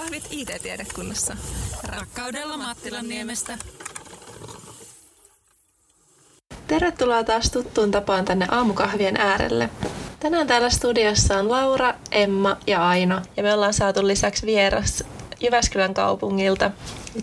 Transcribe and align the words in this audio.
Aamukahvit 0.00 0.28
IT-tiedekunnassa. 0.30 1.36
Rakkaudella 1.88 2.56
Mattilan 2.56 3.08
niemestä. 3.08 3.58
Tervetuloa 6.66 7.24
taas 7.24 7.50
tuttuun 7.50 7.90
tapaan 7.90 8.24
tänne 8.24 8.46
aamukahvien 8.50 9.16
äärelle. 9.16 9.70
Tänään 10.20 10.46
täällä 10.46 10.70
studiossa 10.70 11.38
on 11.38 11.50
Laura, 11.50 11.94
Emma 12.10 12.56
ja 12.66 12.88
Aino. 12.88 13.20
Ja 13.36 13.42
me 13.42 13.54
ollaan 13.54 13.74
saatu 13.74 14.06
lisäksi 14.06 14.46
vieras 14.46 15.04
Jyväskylän 15.40 15.94
kaupungilta, 15.94 16.70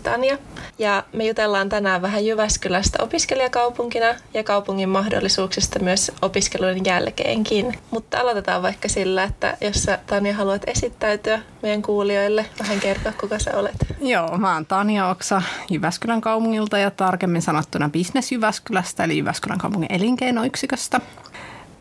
Tanja. 0.02 0.38
Ja 0.78 1.04
me 1.12 1.24
jutellaan 1.24 1.68
tänään 1.68 2.02
vähän 2.02 2.26
Jyväskylästä 2.26 3.02
opiskelijakaupunkina 3.02 4.14
ja 4.34 4.44
kaupungin 4.44 4.88
mahdollisuuksista 4.88 5.78
myös 5.78 6.12
opiskelun 6.22 6.84
jälkeenkin. 6.84 7.78
Mutta 7.90 8.20
aloitetaan 8.20 8.62
vaikka 8.62 8.88
sillä, 8.88 9.24
että 9.24 9.56
jos 9.60 9.82
sä 9.82 9.98
Tanja 10.06 10.34
haluat 10.34 10.62
esittäytyä 10.66 11.40
meidän 11.62 11.82
kuulijoille, 11.82 12.46
vähän 12.60 12.80
kertoa 12.80 13.12
kuka 13.20 13.38
sä 13.38 13.56
olet. 13.56 13.76
Joo, 14.00 14.38
mä 14.38 14.54
oon 14.54 14.66
Tanja 14.66 15.08
Oksa 15.08 15.42
Jyväskylän 15.70 16.20
kaupungilta 16.20 16.78
ja 16.78 16.90
tarkemmin 16.90 17.42
sanottuna 17.42 17.88
Business 17.88 18.32
Jyväskylästä 18.32 19.04
eli 19.04 19.18
Jyväskylän 19.18 19.58
kaupungin 19.58 19.92
elinkeinoyksiköstä. 19.92 21.00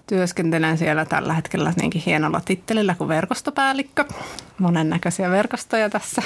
Työskentelen 0.08 0.78
siellä 0.78 1.06
tällä 1.06 1.34
hetkellä 1.34 1.74
niinkin 1.82 2.02
hienolla 2.06 2.42
tittelillä 2.46 2.96
kuin 2.96 3.08
verkostopäällikkö. 3.08 4.06
Monennäköisiä 4.58 5.32
verkostoja 5.32 5.90
tässä, 5.90 6.22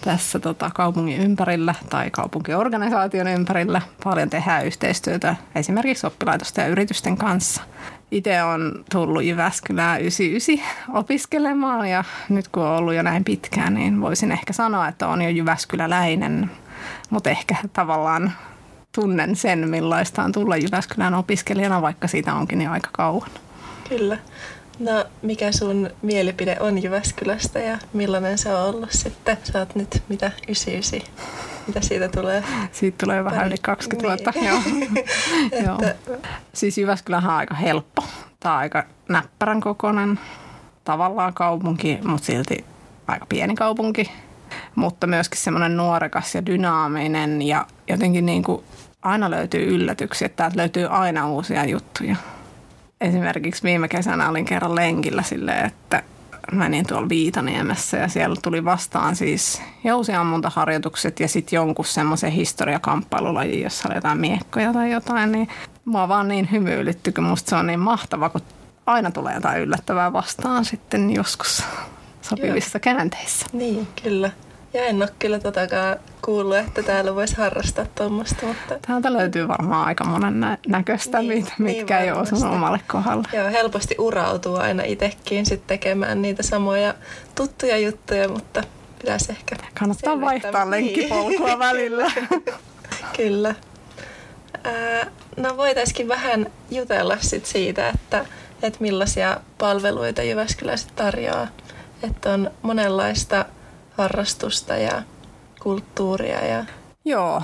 tässä 0.00 0.38
tota, 0.38 0.70
kaupungin 0.74 1.20
ympärillä 1.20 1.74
tai 1.90 2.10
kaupunkiorganisaation 2.10 3.28
ympärillä. 3.28 3.82
Paljon 4.04 4.30
tehdään 4.30 4.66
yhteistyötä 4.66 5.36
esimerkiksi 5.54 6.06
oppilaitosten 6.06 6.62
ja 6.62 6.68
yritysten 6.68 7.16
kanssa. 7.16 7.62
Itse 8.10 8.42
on 8.42 8.84
tullut 8.92 9.24
Jyväskylään 9.24 10.00
99 10.00 10.94
opiskelemaan 10.94 11.88
ja 11.88 12.04
nyt 12.28 12.48
kun 12.48 12.62
on 12.62 12.76
ollut 12.76 12.94
jo 12.94 13.02
näin 13.02 13.24
pitkään, 13.24 13.74
niin 13.74 14.00
voisin 14.00 14.32
ehkä 14.32 14.52
sanoa, 14.52 14.88
että 14.88 15.08
on 15.08 15.22
jo 15.22 15.28
Jyväskyläläinen. 15.28 16.50
Mutta 17.10 17.30
ehkä 17.30 17.56
tavallaan 17.72 18.32
tunnen 18.94 19.36
sen, 19.36 19.68
millaista 19.68 20.22
on 20.22 20.32
tulla 20.32 20.56
Jyväskylän 20.56 21.14
opiskelijana, 21.14 21.82
vaikka 21.82 22.08
siitä 22.08 22.34
onkin 22.34 22.60
jo 22.60 22.70
aika 22.70 22.88
kauan. 22.92 23.30
Kyllä. 23.88 24.18
No, 24.78 25.04
mikä 25.22 25.52
sun 25.52 25.90
mielipide 26.02 26.56
on 26.60 26.82
Jyväskylästä 26.82 27.58
ja 27.58 27.78
millainen 27.92 28.38
se 28.38 28.54
on 28.54 28.74
ollut 28.74 28.92
sitten? 28.92 29.38
Sä 29.44 29.58
oot 29.58 29.74
nyt 29.74 30.02
mitä 30.08 30.26
99? 30.26 31.00
Mitä 31.66 31.80
siitä 31.80 32.08
tulee? 32.08 32.44
Siitä 32.72 33.06
tulee 33.06 33.24
vähän 33.24 33.46
yli 33.46 33.56
20 33.62 34.08
niin. 34.08 34.08
vuotta. 34.08 34.40
Joo. 34.46 35.64
Joo. 35.66 35.94
Siis 36.52 36.78
Jyväskylähän 36.78 37.30
on 37.30 37.36
aika 37.36 37.54
helppo. 37.54 38.04
Tämä 38.40 38.54
on 38.54 38.60
aika 38.60 38.84
näppärän 39.08 39.60
kokoinen 39.60 40.20
tavallaan 40.84 41.34
kaupunki, 41.34 41.98
mutta 42.04 42.26
silti 42.26 42.64
aika 43.06 43.26
pieni 43.26 43.54
kaupunki. 43.54 44.10
Mutta 44.74 45.06
myöskin 45.06 45.40
semmoinen 45.40 45.76
nuorekas 45.76 46.34
ja 46.34 46.46
dynaaminen 46.46 47.42
ja 47.42 47.66
jotenkin 47.88 48.26
niin 48.26 48.42
kuin 48.42 48.64
aina 49.04 49.30
löytyy 49.30 49.74
yllätyksiä, 49.74 50.26
että 50.26 50.36
täältä 50.36 50.56
löytyy 50.56 50.86
aina 50.86 51.28
uusia 51.28 51.64
juttuja. 51.64 52.16
Esimerkiksi 53.00 53.62
viime 53.62 53.88
kesänä 53.88 54.28
olin 54.28 54.44
kerran 54.44 54.74
lenkillä 54.74 55.22
silleen, 55.22 55.66
että 55.66 56.02
menin 56.52 56.86
tuolla 56.86 57.08
Viitaniemessä 57.08 57.96
ja 57.96 58.08
siellä 58.08 58.36
tuli 58.42 58.64
vastaan 58.64 59.16
siis 59.16 59.62
jousiammuntaharjoitukset 59.84 61.20
ja 61.20 61.28
sitten 61.28 61.56
jonkun 61.56 61.84
semmoisen 61.84 62.32
historiakamppailulajin, 62.32 63.62
jossa 63.62 63.88
oli 63.88 63.94
jotain 63.94 64.18
miekkoja 64.18 64.72
tai 64.72 64.92
jotain, 64.92 65.32
niin 65.32 65.48
mua 65.84 66.08
vaan 66.08 66.28
niin 66.28 66.48
hymyilytty, 66.50 67.12
kun 67.12 67.24
musta 67.24 67.50
se 67.50 67.56
on 67.56 67.66
niin 67.66 67.80
mahtava, 67.80 68.28
kun 68.28 68.40
aina 68.86 69.10
tulee 69.10 69.34
jotain 69.34 69.62
yllättävää 69.62 70.12
vastaan 70.12 70.64
sitten 70.64 71.10
joskus 71.10 71.64
sopivissa 72.22 72.78
Joo. 72.78 72.94
käänteissä. 72.94 73.46
Niin, 73.52 73.88
kyllä. 74.02 74.30
Ja 74.74 74.84
en 74.84 75.02
ole 75.02 75.10
kyllä 75.18 75.38
totakaan 75.38 75.96
kuullut, 76.24 76.56
että 76.56 76.82
täällä 76.82 77.14
voisi 77.14 77.36
harrastaa 77.36 77.86
tuommoista. 77.94 78.46
Mutta... 78.46 78.78
Täältä 78.86 79.12
löytyy 79.12 79.48
varmaan 79.48 79.86
aika 79.86 80.04
monen 80.04 80.40
nä- 80.40 80.58
näköistä, 80.66 81.18
niin, 81.18 81.28
mit, 81.28 81.52
mitkä 81.58 81.96
niin 81.96 82.04
ei 82.04 82.12
ole 82.12 82.26
sun 82.26 82.44
omalle 82.44 82.80
kohdalle. 82.86 83.28
Joo, 83.32 83.50
helposti 83.50 83.94
urautuu 83.98 84.56
aina 84.56 84.82
itsekin 84.82 85.46
sit 85.46 85.66
tekemään 85.66 86.22
niitä 86.22 86.42
samoja 86.42 86.94
tuttuja 87.34 87.78
juttuja, 87.78 88.28
mutta 88.28 88.62
pitäisi 88.98 89.32
ehkä... 89.32 89.56
Kannattaa 89.78 90.20
vaihtaa 90.20 90.70
lenkkipolkua 90.70 91.46
niin. 91.46 91.58
välillä. 91.68 92.12
kyllä. 93.16 93.54
Ää, 94.64 95.06
no 95.36 95.56
voitaisiin 95.56 96.08
vähän 96.08 96.46
jutella 96.70 97.16
sit 97.20 97.46
siitä, 97.46 97.88
että, 97.88 98.26
että 98.62 98.78
millaisia 98.80 99.40
palveluita 99.58 100.22
Jyväskyläiset 100.22 100.96
tarjoaa. 100.96 101.46
Että 102.02 102.30
on 102.30 102.50
monenlaista 102.62 103.44
harrastusta 103.96 104.76
ja 104.76 105.02
kulttuuria. 105.62 106.46
Ja... 106.46 106.64
Joo, 107.04 107.42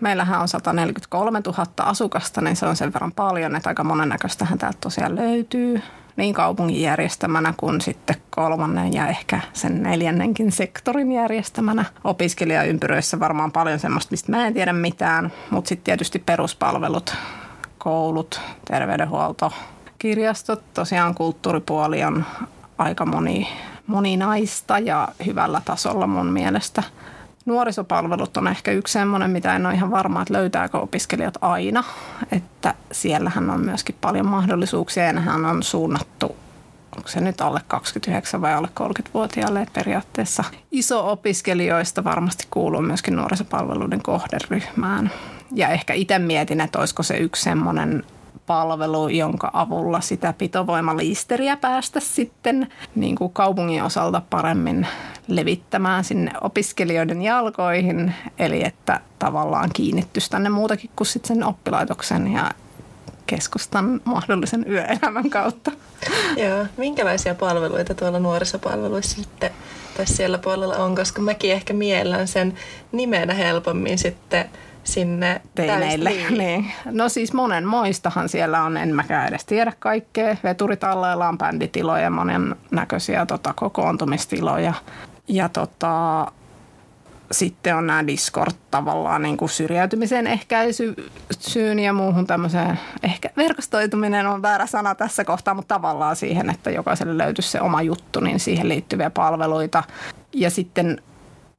meillähän 0.00 0.40
on 0.40 0.48
143 0.48 1.40
000 1.46 1.64
asukasta, 1.78 2.40
niin 2.40 2.56
se 2.56 2.66
on 2.66 2.76
sen 2.76 2.92
verran 2.92 3.12
paljon, 3.12 3.56
että 3.56 3.68
aika 3.68 3.84
monennäköistähän 3.84 4.58
täältä 4.58 4.78
tosiaan 4.80 5.16
löytyy 5.16 5.82
niin 6.16 6.34
kaupungin 6.34 6.82
järjestämänä 6.82 7.54
kuin 7.56 7.80
sitten 7.80 8.16
kolmannen 8.30 8.94
ja 8.94 9.08
ehkä 9.08 9.40
sen 9.52 9.82
neljännenkin 9.82 10.52
sektorin 10.52 11.12
järjestämänä. 11.12 11.84
Opiskelijaympyröissä 12.04 13.20
varmaan 13.20 13.52
paljon 13.52 13.78
semmoista, 13.78 14.10
mistä 14.10 14.32
mä 14.32 14.46
en 14.46 14.54
tiedä 14.54 14.72
mitään, 14.72 15.32
mutta 15.50 15.68
sitten 15.68 15.84
tietysti 15.84 16.18
peruspalvelut, 16.18 17.16
koulut, 17.78 18.40
terveydenhuolto, 18.64 19.52
kirjastot, 19.98 20.62
tosiaan 20.74 21.14
kulttuuripuoli 21.14 22.04
on 22.04 22.24
aika 22.78 23.06
moni 23.06 23.48
moninaista 23.90 24.78
ja 24.78 25.08
hyvällä 25.26 25.62
tasolla 25.64 26.06
mun 26.06 26.32
mielestä. 26.32 26.82
Nuorisopalvelut 27.46 28.36
on 28.36 28.48
ehkä 28.48 28.70
yksi 28.70 28.92
sellainen, 28.92 29.30
mitä 29.30 29.56
en 29.56 29.66
ole 29.66 29.74
ihan 29.74 29.90
varma, 29.90 30.22
että 30.22 30.34
löytääkö 30.34 30.78
opiskelijat 30.78 31.34
aina. 31.40 31.84
Että 32.32 32.74
siellähän 32.92 33.50
on 33.50 33.60
myöskin 33.60 33.96
paljon 34.00 34.26
mahdollisuuksia 34.26 35.04
ja 35.04 35.12
nehän 35.12 35.44
on 35.44 35.62
suunnattu 35.62 36.36
onko 36.96 37.08
se 37.08 37.20
nyt 37.20 37.40
alle 37.40 37.60
29 37.68 38.40
vai 38.40 38.54
alle 38.54 38.68
30-vuotiaille 38.80 39.66
periaatteessa. 39.72 40.44
Iso 40.70 41.10
opiskelijoista 41.12 42.04
varmasti 42.04 42.46
kuuluu 42.50 42.82
myöskin 42.82 43.16
nuorisopalveluiden 43.16 44.02
kohderyhmään. 44.02 45.10
Ja 45.54 45.68
ehkä 45.68 45.94
itse 45.94 46.18
mietin, 46.18 46.60
että 46.60 46.78
olisiko 46.78 47.02
se 47.02 47.16
yksi 47.16 47.42
semmoinen 47.42 48.04
palvelu, 48.50 49.08
jonka 49.08 49.50
avulla 49.52 50.00
sitä 50.00 50.34
pitovoimaliisteriä 50.38 51.56
päästä 51.56 52.00
sitten 52.00 52.68
niin 52.94 53.16
kuin 53.16 53.32
kaupungin 53.32 53.82
osalta 53.82 54.22
paremmin 54.30 54.86
levittämään 55.28 56.04
sinne 56.04 56.32
opiskelijoiden 56.40 57.22
jalkoihin. 57.22 58.14
Eli 58.38 58.64
että 58.64 59.00
tavallaan 59.18 59.70
kiinnittyisi 59.72 60.30
tänne 60.30 60.48
muutakin 60.48 60.90
kuin 60.96 61.06
sitten 61.06 61.28
sen 61.28 61.44
oppilaitoksen 61.44 62.32
ja 62.32 62.50
keskustan 63.26 64.00
mahdollisen 64.04 64.64
yöelämän 64.68 65.30
kautta. 65.30 65.70
Joo, 66.36 66.66
minkälaisia 66.76 67.34
palveluita 67.34 67.94
tuolla 67.94 68.18
nuorisopalveluissa 68.18 69.16
sitten 69.22 69.50
tässä 69.96 70.16
siellä 70.16 70.38
puolella 70.38 70.76
on, 70.76 70.94
koska 70.94 71.22
mäkin 71.22 71.52
ehkä 71.52 71.72
miellän 71.72 72.28
sen 72.28 72.54
nimenä 72.92 73.34
helpommin 73.34 73.98
sitten– 73.98 74.50
sinne 74.84 75.40
teineille. 75.54 76.10
Niin. 76.30 76.72
No 76.84 77.08
siis 77.08 77.32
monen 77.32 77.66
moistahan 77.66 78.28
siellä 78.28 78.62
on, 78.62 78.76
en 78.76 78.94
mäkään 78.94 79.28
edes 79.28 79.44
tiedä 79.44 79.72
kaikkea. 79.78 80.36
Veturitalleilla 80.44 81.28
on 81.28 81.38
bänditiloja, 81.38 82.10
monen 82.10 82.56
näköisiä 82.70 83.26
tota, 83.26 83.52
kokoontumistiloja. 83.52 84.74
Ja 85.28 85.48
tota, 85.48 86.26
sitten 87.32 87.76
on 87.76 87.86
nämä 87.86 88.06
Discord 88.06 88.52
tavallaan 88.70 89.22
niin 89.22 89.36
kuin 89.36 89.48
syrjäytymisen 89.48 90.26
ehkäisyyn 90.26 91.78
ja 91.84 91.92
muuhun 91.92 92.26
tämmöiseen. 92.26 92.78
Ehkä 93.02 93.30
verkostoituminen 93.36 94.26
on 94.26 94.42
väärä 94.42 94.66
sana 94.66 94.94
tässä 94.94 95.24
kohtaa, 95.24 95.54
mutta 95.54 95.74
tavallaan 95.74 96.16
siihen, 96.16 96.50
että 96.50 96.70
jokaiselle 96.70 97.18
löytyisi 97.18 97.50
se 97.50 97.60
oma 97.60 97.82
juttu, 97.82 98.20
niin 98.20 98.40
siihen 98.40 98.68
liittyviä 98.68 99.10
palveluita. 99.10 99.82
Ja 100.32 100.50
sitten 100.50 101.02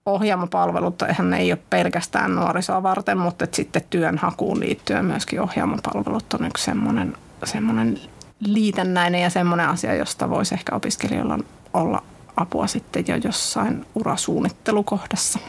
ohjaamopalvelut, 0.06 1.02
eihän 1.02 1.30
ne 1.30 1.38
ei 1.38 1.52
ole 1.52 1.60
pelkästään 1.70 2.36
nuorisoa 2.36 2.84
varten, 2.84 3.18
mutta 3.18 3.48
sitten 3.52 3.82
työnhakuun 3.90 4.60
liittyen 4.60 5.06
myöskin 5.06 5.42
ohjaamopalvelut 5.42 6.34
on 6.34 6.46
yksi 6.46 6.66
semmoinen, 6.66 7.18
semmoinen 7.44 8.00
liitännäinen 8.40 9.22
ja 9.22 9.30
semmoinen 9.30 9.70
asia, 9.70 9.96
josta 9.96 10.30
voisi 10.30 10.56
ehkä 10.56 10.76
opiskelijoilla 10.76 11.40
olla 11.74 12.04
apua 12.38 12.68
sitten 12.68 13.06
jo 13.08 13.16
jossain 13.16 13.86
urasuunnittelukohdassa. 13.96 15.40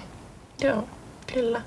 Joo, 0.63 0.85
kyllä. 1.35 1.63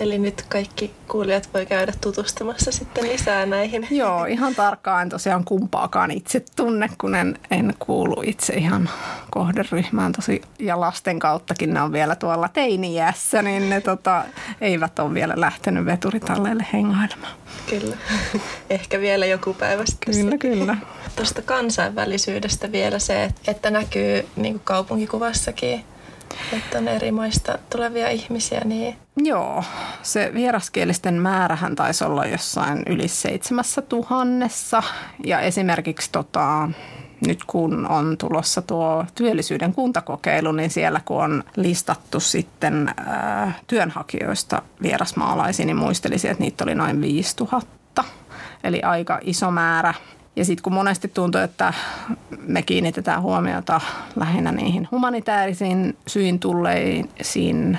Eli 0.00 0.18
nyt 0.18 0.44
kaikki 0.48 0.90
kuulijat 1.08 1.48
voi 1.54 1.66
käydä 1.66 1.92
tutustumassa 2.00 2.72
sitten 2.72 3.08
lisää 3.08 3.46
näihin. 3.46 3.86
Joo, 4.00 4.24
ihan 4.24 4.54
tarkkaan 4.54 5.02
en 5.02 5.08
tosiaan 5.08 5.44
kumpaakaan 5.44 6.10
itse 6.10 6.44
tunne, 6.56 6.88
kun 7.00 7.14
en, 7.14 7.38
en 7.50 7.74
kuulu 7.78 8.22
itse 8.26 8.54
ihan 8.54 8.90
kohderyhmään 9.30 10.12
tosi. 10.12 10.42
Ja 10.58 10.80
lasten 10.80 11.18
kauttakin 11.18 11.74
ne 11.74 11.82
on 11.82 11.92
vielä 11.92 12.14
tuolla 12.14 12.48
teiniässä, 12.48 13.42
niin 13.42 13.70
ne 13.70 13.80
tota, 13.80 14.24
eivät 14.60 14.98
ole 14.98 15.14
vielä 15.14 15.34
lähtenyt 15.36 15.84
veturitalleille 15.84 16.66
hengailemaan. 16.72 17.32
Kyllä, 17.70 17.96
ehkä 18.70 19.00
vielä 19.00 19.26
joku 19.26 19.54
päivä 19.54 19.86
sitten. 19.86 20.14
Kyllä, 20.14 20.38
kyllä. 20.38 20.76
Tuosta 21.16 21.42
kansainvälisyydestä 21.42 22.72
vielä 22.72 22.98
se, 22.98 23.32
että 23.46 23.70
näkyy 23.70 24.26
niin 24.36 24.60
kaupunkikuvassakin 24.64 25.84
että 26.52 26.78
on 26.78 26.88
eri 26.88 27.10
maista 27.10 27.58
tulevia 27.70 28.08
ihmisiä, 28.08 28.60
niin 28.64 28.96
Joo, 29.16 29.64
se 30.02 30.30
vieraskielisten 30.34 31.14
määrähän 31.14 31.76
taisi 31.76 32.04
olla 32.04 32.26
jossain 32.26 32.82
yli 32.86 33.08
seitsemässä 33.08 33.82
tuhannessa. 33.82 34.82
Ja 35.24 35.40
esimerkiksi 35.40 36.12
tota, 36.12 36.68
nyt 37.26 37.44
kun 37.44 37.86
on 37.86 38.16
tulossa 38.18 38.62
tuo 38.62 39.04
työllisyyden 39.14 39.72
kuntakokeilu, 39.72 40.52
niin 40.52 40.70
siellä 40.70 41.00
kun 41.04 41.24
on 41.24 41.44
listattu 41.56 42.20
sitten 42.20 42.94
ää, 43.06 43.52
työnhakijoista 43.66 44.62
vierasmaalaisiin, 44.82 45.66
niin 45.66 45.76
muistelisin, 45.76 46.30
että 46.30 46.44
niitä 46.44 46.64
oli 46.64 46.74
noin 46.74 47.00
5000. 47.00 48.04
Eli 48.64 48.82
aika 48.82 49.18
iso 49.22 49.50
määrä. 49.50 49.94
Ja 50.36 50.44
sitten 50.44 50.62
kun 50.62 50.72
monesti 50.72 51.08
tuntuu, 51.08 51.40
että 51.40 51.72
me 52.46 52.62
kiinnitetään 52.62 53.22
huomiota 53.22 53.80
lähinnä 54.16 54.52
niihin 54.52 54.88
humanitaarisiin 54.90 55.96
syin 56.06 56.38
tulleisiin 56.38 57.78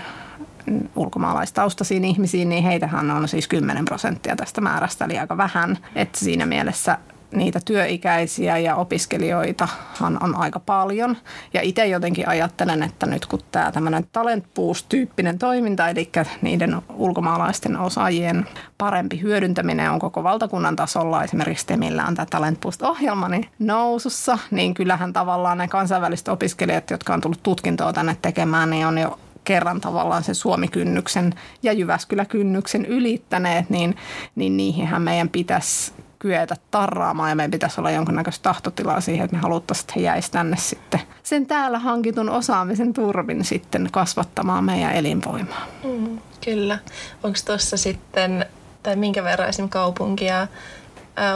ulkomaalaistaustaisiin 0.95 2.05
ihmisiin, 2.05 2.49
niin 2.49 2.63
heitähän 2.63 3.11
on 3.11 3.27
siis 3.27 3.47
10 3.47 3.85
prosenttia 3.85 4.35
tästä 4.35 4.61
määrästä, 4.61 5.05
eli 5.05 5.19
aika 5.19 5.37
vähän. 5.37 5.77
Että 5.95 6.19
siinä 6.19 6.45
mielessä 6.45 6.97
niitä 7.31 7.59
työikäisiä 7.65 8.57
ja 8.57 8.75
opiskelijoitahan 8.75 10.23
on 10.23 10.35
aika 10.35 10.59
paljon. 10.59 11.17
Ja 11.53 11.61
itse 11.61 11.85
jotenkin 11.85 12.27
ajattelen, 12.27 12.83
että 12.83 13.05
nyt 13.05 13.25
kun 13.25 13.39
tämä 13.51 13.71
tämmöinen 13.71 14.07
talent 14.11 14.45
tyyppinen 14.89 15.37
toiminta, 15.37 15.89
eli 15.89 16.09
niiden 16.41 16.81
ulkomaalaisten 16.93 17.79
osaajien 17.79 18.45
parempi 18.77 19.21
hyödyntäminen 19.21 19.91
on 19.91 19.99
koko 19.99 20.23
valtakunnan 20.23 20.75
tasolla, 20.75 21.23
esimerkiksi 21.23 21.67
Temillä 21.67 22.05
on 22.05 22.15
tämä 22.15 22.25
Talent 22.29 22.65
ohjelma 22.81 23.29
niin 23.29 23.49
nousussa, 23.59 24.37
niin 24.51 24.73
kyllähän 24.73 25.13
tavallaan 25.13 25.57
ne 25.57 25.67
kansainväliset 25.67 26.27
opiskelijat, 26.27 26.89
jotka 26.89 27.13
on 27.13 27.21
tullut 27.21 27.43
tutkintoa 27.43 27.93
tänne 27.93 28.17
tekemään, 28.21 28.69
niin 28.69 28.87
on 28.87 28.97
jo 28.97 29.19
kerran 29.47 29.81
tavallaan 29.81 30.23
sen 30.23 30.35
Suomi-kynnyksen 30.35 31.33
ja 31.63 31.73
Jyväskylä-kynnyksen 31.73 32.85
ylittäneet, 32.85 33.69
niin, 33.69 33.95
niin 34.35 34.57
niihinhän 34.57 35.01
meidän 35.01 35.29
pitäisi 35.29 35.93
kyetä 36.19 36.55
tarraamaan 36.71 37.29
ja 37.29 37.35
meidän 37.35 37.51
pitäisi 37.51 37.81
olla 37.81 37.91
jonkunnäköistä 37.91 38.43
tahtotilaa 38.43 39.01
siihen, 39.01 39.25
että 39.25 39.35
me 39.35 39.41
haluttaisiin, 39.41 39.83
että 39.83 39.93
he 39.95 40.01
jäisivät 40.01 40.31
tänne 40.31 40.57
sitten 40.57 40.99
sen 41.23 41.45
täällä 41.45 41.79
hankitun 41.79 42.29
osaamisen 42.29 42.93
turvin 42.93 43.45
sitten 43.45 43.89
kasvattamaan 43.91 44.63
meidän 44.63 44.93
elinvoimaa. 44.93 45.67
Mm, 45.83 46.19
kyllä. 46.45 46.79
Onko 47.23 47.39
tuossa 47.45 47.77
sitten, 47.77 48.45
tai 48.83 48.95
minkä 48.95 49.23
verran 49.23 49.49
esimerkiksi 49.49 49.77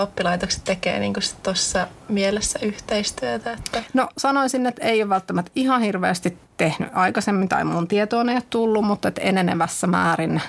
oppilaitokset 0.01 0.63
tekee 0.63 0.99
niin 0.99 1.13
tuossa 1.43 1.87
mielessä 2.09 2.59
yhteistyötä? 2.61 3.53
Että... 3.53 3.83
No 3.93 4.07
sanoisin, 4.17 4.65
että 4.65 4.85
ei 4.85 5.01
ole 5.01 5.09
välttämättä 5.09 5.51
ihan 5.55 5.81
hirveästi 5.81 6.37
tehnyt 6.57 6.89
aikaisemmin 6.93 7.49
tai 7.49 7.63
mun 7.63 7.87
tietoon 7.87 8.29
ei 8.29 8.35
ole 8.35 8.43
tullut, 8.49 8.85
mutta 8.85 9.07
että 9.07 9.21
enenevässä 9.21 9.87
määrin 9.87 10.41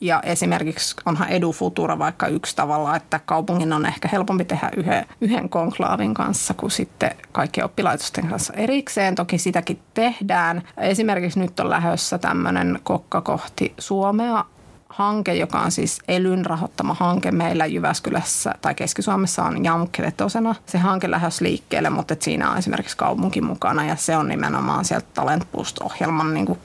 ja 0.00 0.20
esimerkiksi 0.22 0.96
onhan 1.06 1.28
Edu 1.28 1.52
Futura 1.52 1.98
vaikka 1.98 2.26
yksi 2.26 2.56
tavalla, 2.56 2.96
että 2.96 3.20
kaupungin 3.26 3.72
on 3.72 3.86
ehkä 3.86 4.08
helpompi 4.12 4.44
tehdä 4.44 4.70
yhden, 4.76 5.06
yhden 5.20 5.48
konklaavin 5.48 6.14
kanssa 6.14 6.54
kuin 6.54 6.70
sitten 6.70 7.10
kaikkien 7.32 7.64
oppilaitosten 7.64 8.28
kanssa 8.28 8.52
erikseen. 8.52 9.14
Toki 9.14 9.38
sitäkin 9.38 9.80
tehdään. 9.94 10.62
Esimerkiksi 10.76 11.40
nyt 11.40 11.60
on 11.60 11.70
lähdössä 11.70 12.18
tämmöinen 12.18 12.80
Kokka 12.82 13.20
kohti 13.20 13.74
Suomea 13.78 14.44
hanke, 14.88 15.34
joka 15.34 15.60
on 15.60 15.70
siis 15.70 15.98
Elyn 16.08 16.46
rahoittama 16.46 16.94
hanke 16.94 17.30
meillä 17.30 17.66
Jyväskylässä 17.66 18.54
tai 18.60 18.74
Keski-Suomessa 18.74 19.44
on 19.44 19.64
Jamkkevetosena. 19.64 20.54
Se 20.66 20.78
hanke 20.78 21.10
lähes 21.10 21.40
liikkeelle, 21.40 21.90
mutta 21.90 22.16
siinä 22.20 22.50
on 22.50 22.58
esimerkiksi 22.58 22.96
kaupunki 22.96 23.40
mukana 23.40 23.84
ja 23.84 23.96
se 23.96 24.16
on 24.16 24.28
nimenomaan 24.28 24.84
sieltä 24.84 25.06
Talent 25.14 25.52
Boost-ohjelman 25.52 26.34
niin 26.34 26.46
kuin 26.46 26.58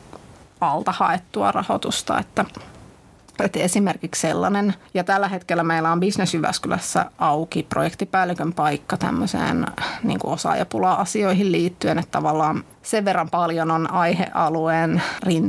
alta 0.61 0.91
haettua 0.91 1.51
rahoitusta, 1.51 2.19
että 2.19 2.45
että 3.39 3.59
esimerkiksi 3.59 4.21
sellainen, 4.21 4.73
ja 4.93 5.03
tällä 5.03 5.27
hetkellä 5.27 5.63
meillä 5.63 5.91
on 5.91 5.99
Business 5.99 6.33
Jyväskylässä 6.33 7.05
auki 7.17 7.63
projektipäällikön 7.63 8.53
paikka 8.53 8.97
tämmöiseen 8.97 9.67
niin 10.03 10.19
kuin 10.19 10.33
osaajapula-asioihin 10.33 11.51
liittyen, 11.51 11.99
että 11.99 12.11
tavallaan 12.11 12.63
sen 12.83 13.05
verran 13.05 13.29
paljon 13.29 13.71
on 13.71 13.91
aihealueen 13.91 15.01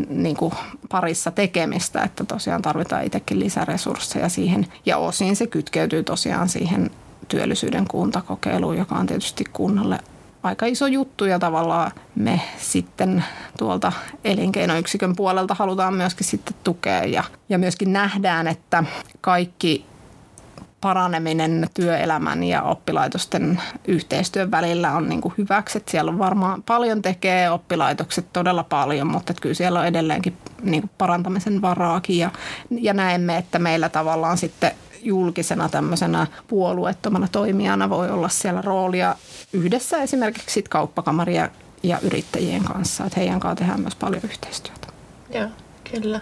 niin 0.09 0.37
kuin 0.37 0.53
parissa 0.89 1.31
tekemistä, 1.31 2.03
että 2.03 2.25
tosiaan 2.25 2.63
tarvitaan 2.63 3.05
itsekin 3.05 3.41
lisäresursseja 3.41 4.29
siihen, 4.29 4.67
ja 4.87 4.97
osin 4.99 5.37
se 5.37 5.47
kytkeytyy 5.47 6.03
tosiaan 6.03 6.49
siihen 6.49 6.91
työllisyyden 7.29 7.89
kuntakokeiluun, 7.89 8.79
joka 8.79 8.95
on 8.95 9.07
tietysti 9.07 9.45
kunnalle 9.53 9.99
aika 10.45 10.67
iso 10.67 10.87
juttu 10.87 11.25
ja 11.25 11.39
tavallaan 11.39 11.91
me 12.15 12.41
sitten 12.59 13.25
tuolta 13.59 13.93
elinkeinoyksikön 14.25 15.17
puolelta 15.17 15.55
halutaan 15.55 15.95
myöskin 15.95 16.27
sitten 16.27 16.55
tukea 16.65 17.05
ja, 17.05 17.25
ja 17.49 17.59
myöskin 17.59 17.93
nähdään, 17.93 18.47
että 18.47 18.85
kaikki 19.21 19.87
paraneminen 20.81 21.69
työelämän 21.75 22.45
ja 22.45 22.63
oppilaitosten 22.63 23.61
yhteistyön 23.89 24.51
välillä 24.51 24.93
on 24.93 25.09
niin 25.09 25.21
kuin 25.21 25.35
hyväksi. 25.39 25.79
Että 25.79 25.91
siellä 25.91 26.11
on 26.11 26.19
varmaan 26.19 26.63
paljon 26.63 27.03
tekee 27.03 27.51
oppilaitokset 27.51 28.33
todella 28.33 28.65
paljon, 28.65 29.07
mutta 29.07 29.33
että 29.33 29.41
kyllä 29.41 29.55
siellä 29.55 29.81
on 29.81 29.87
edelleenkin 29.87 30.37
niin 30.63 30.83
kuin 30.83 30.91
parantamisen 30.99 31.63
varaakin 31.63 32.19
ja, 32.19 32.31
ja 32.71 32.95
näemme, 32.95 33.37
että 33.37 33.59
meillä 33.59 33.89
tavallaan 33.89 34.39
sitten 34.39 34.73
julkisena 35.05 35.69
tämmöisenä 35.69 36.27
puolueettomana 36.49 37.29
toimijana 37.33 37.91
voi 37.91 38.11
olla 38.11 38.29
siellä 38.29 38.63
roolia 38.63 39.17
yhdessä 39.53 40.03
esimerkiksi 40.03 40.55
sit 40.55 40.69
kauppakamaria 40.69 41.49
ja 41.83 41.99
yrittäjien 42.03 42.65
kanssa, 42.65 43.05
että 43.05 43.21
heidän 43.21 43.41
kanssaan 43.41 43.57
tehdään 43.57 43.81
myös 43.81 43.95
paljon 43.95 44.23
yhteistyötä. 44.25 44.87
Joo, 45.31 45.49
kyllä. 45.91 46.21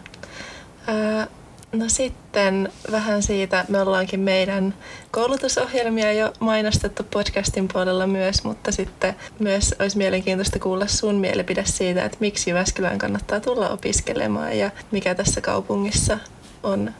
No 1.72 1.88
sitten 1.88 2.72
vähän 2.90 3.22
siitä, 3.22 3.64
me 3.68 3.80
ollaankin 3.80 4.20
meidän 4.20 4.74
koulutusohjelmia 5.10 6.12
jo 6.12 6.32
mainostettu 6.40 7.02
podcastin 7.10 7.68
puolella 7.72 8.06
myös, 8.06 8.44
mutta 8.44 8.72
sitten 8.72 9.14
myös 9.38 9.74
olisi 9.78 9.98
mielenkiintoista 9.98 10.58
kuulla 10.58 10.86
sun 10.86 11.14
mielipide 11.14 11.64
siitä, 11.64 12.04
että 12.04 12.16
miksi 12.20 12.50
Jyväskylään 12.50 12.98
kannattaa 12.98 13.40
tulla 13.40 13.68
opiskelemaan 13.68 14.58
ja 14.58 14.70
mikä 14.90 15.14
tässä 15.14 15.40
kaupungissa 15.40 16.18
on 16.62 16.90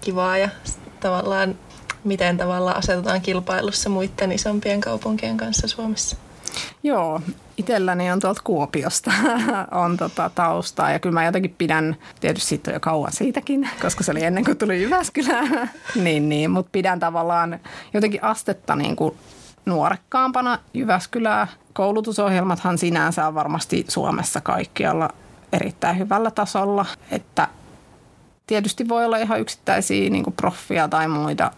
kivaa 0.00 0.38
ja 0.38 0.48
tavallaan, 1.04 1.54
miten 2.04 2.36
tavallaan 2.36 2.76
asetutaan 2.76 3.20
kilpailussa 3.20 3.90
muiden 3.90 4.32
isompien 4.32 4.80
kaupunkien 4.80 5.36
kanssa 5.36 5.68
Suomessa? 5.68 6.16
Joo, 6.82 7.20
itselläni 7.56 8.10
on 8.10 8.20
tuolta 8.20 8.40
Kuopiosta 8.44 9.12
on 9.84 9.96
tota 9.96 10.30
taustaa 10.34 10.90
ja 10.90 10.98
kyllä 10.98 11.14
mä 11.14 11.24
jotenkin 11.24 11.54
pidän, 11.58 11.96
tietysti 12.20 12.48
siitä 12.48 12.70
jo 12.70 12.80
kauan 12.80 13.12
siitäkin, 13.12 13.68
koska 13.82 14.04
se 14.04 14.10
oli 14.10 14.24
ennen 14.24 14.44
kuin 14.44 14.58
tuli 14.58 14.82
Jyväskylään, 14.82 15.70
niin, 16.04 16.28
niin, 16.28 16.50
mutta 16.50 16.70
pidän 16.72 17.00
tavallaan 17.00 17.60
jotenkin 17.94 18.24
astetta 18.24 18.76
niin 18.76 18.96
kuin 18.96 19.16
nuorekkaampana 19.66 20.58
Jyväskylää. 20.74 21.48
Koulutusohjelmathan 21.72 22.78
sinänsä 22.78 23.26
on 23.26 23.34
varmasti 23.34 23.84
Suomessa 23.88 24.40
kaikkialla 24.40 25.08
erittäin 25.52 25.98
hyvällä 25.98 26.30
tasolla, 26.30 26.86
että 27.10 27.48
tietysti 28.46 28.88
voi 28.88 29.04
olla 29.04 29.16
ihan 29.16 29.40
yksittäisiä 29.40 30.10
niin 30.10 30.24
kuin 30.24 30.34
proffia 30.34 30.88
tai 30.88 31.08
muita 31.08 31.50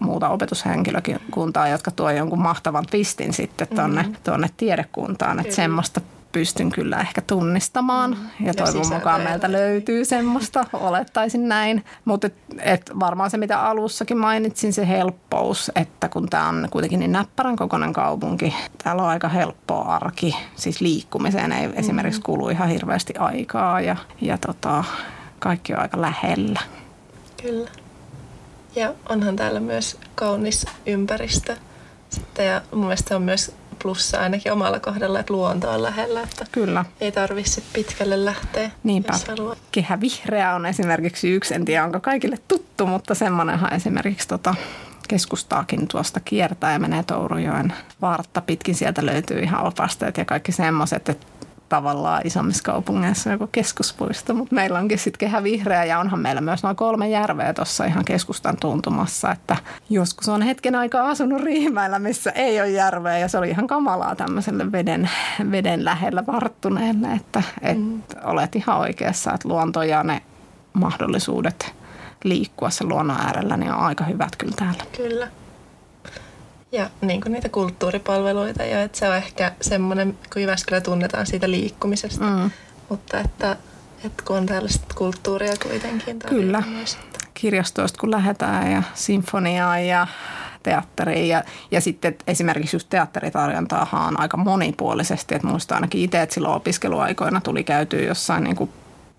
muuta 0.00 0.28
opetushenkilökuntaa, 0.28 1.68
jotka 1.68 1.90
tuo 1.90 2.10
jonkun 2.10 2.42
mahtavan 2.42 2.86
twistin 2.90 3.32
sitten 3.32 3.68
tuonne, 3.68 4.02
mm-hmm. 4.02 4.16
tuonne 4.24 4.50
tiedekuntaan. 4.56 5.40
Että 5.40 5.54
semmoista 5.54 6.00
pystyn 6.32 6.70
kyllä 6.70 7.00
ehkä 7.00 7.20
tunnistamaan 7.20 8.10
mm. 8.10 8.46
ja 8.46 8.54
toivon 8.54 8.90
ja 8.90 8.98
mukaan 8.98 9.20
meiltä 9.20 9.52
löytyy 9.52 10.04
semmoista, 10.04 10.64
olettaisin 10.72 11.48
näin. 11.48 11.84
Mutta 12.04 12.26
et, 12.26 12.34
et 12.62 12.92
varmaan 13.00 13.30
se, 13.30 13.36
mitä 13.36 13.62
alussakin 13.62 14.18
mainitsin, 14.18 14.72
se 14.72 14.88
helppous, 14.88 15.70
että 15.74 16.08
kun 16.08 16.28
tämä 16.28 16.48
on 16.48 16.68
kuitenkin 16.70 17.00
niin 17.00 17.12
näppärän 17.12 17.56
kokoinen 17.56 17.92
kaupunki, 17.92 18.54
täällä 18.84 19.02
on 19.02 19.08
aika 19.08 19.28
helppoa 19.28 19.96
arki, 19.96 20.36
siis 20.54 20.80
liikkumiseen 20.80 21.52
ei 21.52 21.66
mm. 21.66 21.74
esimerkiksi 21.76 22.20
kulu 22.20 22.48
ihan 22.48 22.68
hirveästi 22.68 23.14
aikaa 23.18 23.80
ja, 23.80 23.96
ja 24.20 24.38
tota, 24.38 24.84
kaikki 25.42 25.74
on 25.74 25.80
aika 25.80 26.00
lähellä. 26.00 26.60
Kyllä. 27.42 27.70
Ja 28.76 28.94
onhan 29.08 29.36
täällä 29.36 29.60
myös 29.60 29.98
kaunis 30.14 30.66
ympäristö. 30.86 31.56
Sitten 32.10 32.46
ja 32.46 32.62
mun 32.72 32.84
mielestä 32.84 33.16
on 33.16 33.22
myös 33.22 33.54
plussa 33.82 34.20
ainakin 34.20 34.52
omalla 34.52 34.80
kohdalla, 34.80 35.20
että 35.20 35.32
luonto 35.32 35.70
on 35.70 35.82
lähellä. 35.82 36.20
Että 36.22 36.46
Kyllä. 36.52 36.84
Ei 37.00 37.12
tarvitse 37.12 37.62
pitkälle 37.72 38.24
lähteä, 38.24 38.70
Niinpä. 38.82 39.12
jos 39.12 39.28
haluaa. 39.28 39.56
Kehä 39.72 40.00
vihreä 40.00 40.54
on 40.54 40.66
esimerkiksi 40.66 41.30
yksi, 41.30 41.54
en 41.54 41.64
tiedä 41.64 41.84
onko 41.84 42.00
kaikille 42.00 42.36
tuttu, 42.48 42.86
mutta 42.86 43.14
semmoinenhan 43.14 43.74
esimerkiksi 43.74 44.28
tota, 44.28 44.54
keskustaakin 45.08 45.88
tuosta 45.88 46.20
kiertää 46.20 46.72
ja 46.72 46.78
menee 46.78 47.02
Tourujoen 47.02 47.72
vartta 48.00 48.40
pitkin. 48.40 48.74
Sieltä 48.74 49.06
löytyy 49.06 49.38
ihan 49.38 49.64
opasteet 49.64 50.16
ja 50.16 50.24
kaikki 50.24 50.52
semmoiset, 50.52 51.08
että 51.08 51.26
tavallaan 51.72 52.22
isommissa 52.24 52.62
kaupungeissa 52.62 53.30
joku 53.30 53.46
keskuspuisto, 53.46 54.34
mutta 54.34 54.54
meillä 54.54 54.78
onkin 54.78 54.98
sitten 54.98 55.18
kehä 55.18 55.42
vihreä 55.42 55.84
ja 55.84 55.98
onhan 55.98 56.20
meillä 56.20 56.40
myös 56.40 56.62
noin 56.62 56.76
kolme 56.76 57.08
järveä 57.08 57.54
tuossa 57.54 57.84
ihan 57.84 58.04
keskustan 58.04 58.56
tuntumassa, 58.60 59.30
että 59.32 59.56
joskus 59.90 60.28
on 60.28 60.42
hetken 60.42 60.74
aikaa 60.74 61.08
asunut 61.08 61.42
Riihimäellä, 61.42 61.98
missä 61.98 62.30
ei 62.30 62.60
ole 62.60 62.70
järveä 62.70 63.18
ja 63.18 63.28
se 63.28 63.38
oli 63.38 63.50
ihan 63.50 63.66
kamalaa 63.66 64.16
tämmöiselle 64.16 64.72
veden, 64.72 65.10
veden 65.50 65.84
lähellä 65.84 66.26
varttuneelle, 66.26 67.12
että, 67.12 67.42
että 67.62 67.82
mm. 67.82 68.02
olet 68.24 68.56
ihan 68.56 68.78
oikeassa, 68.78 69.32
että 69.32 69.48
luonto 69.48 69.82
ja 69.82 70.02
ne 70.02 70.22
mahdollisuudet 70.72 71.74
liikkua 72.24 72.70
sen 72.70 72.88
luonnon 72.88 73.20
äärellä 73.20 73.56
niin 73.56 73.72
on 73.72 73.80
aika 73.80 74.04
hyvät 74.04 74.36
kyllä 74.36 74.54
täällä. 74.56 74.84
Kyllä. 74.96 75.28
Ja 76.72 76.90
niin 77.00 77.20
kuin 77.20 77.32
niitä 77.32 77.48
kulttuuripalveluita 77.48 78.64
jo, 78.64 78.80
että 78.80 78.98
se 78.98 79.08
on 79.08 79.16
ehkä 79.16 79.52
semmoinen, 79.60 80.18
kun 80.32 80.42
Jyväskylä 80.42 80.80
tunnetaan 80.80 81.26
siitä 81.26 81.50
liikkumisesta, 81.50 82.24
mm. 82.24 82.50
mutta 82.88 83.20
että, 83.20 83.56
että 84.04 84.22
kun 84.26 84.36
on 84.36 84.46
tällaista 84.46 84.94
kulttuuria 84.94 85.52
kuitenkin. 85.62 86.18
Kyllä. 86.18 86.62
Myös, 86.66 86.94
että... 86.94 87.18
Kirjastoista 87.34 88.00
kun 88.00 88.10
lähdetään 88.10 88.72
ja 88.72 88.82
sinfoniaan 88.94 89.86
ja 89.86 90.06
teatteriin 90.62 91.28
ja, 91.28 91.44
ja 91.70 91.80
sitten 91.80 92.16
esimerkiksi 92.26 92.76
just 92.76 92.88
teatteritarjontaahan 92.90 94.08
on 94.08 94.20
aika 94.20 94.36
monipuolisesti, 94.36 95.34
että 95.34 95.48
muistan 95.48 95.76
ainakin 95.76 96.00
itse, 96.00 96.22
että 96.22 96.34
silloin 96.34 96.54
opiskeluaikoina 96.54 97.40
tuli 97.40 97.64
käytyä 97.64 98.00
jossain 98.00 98.44
niin 98.44 98.56
kuin 98.56 98.70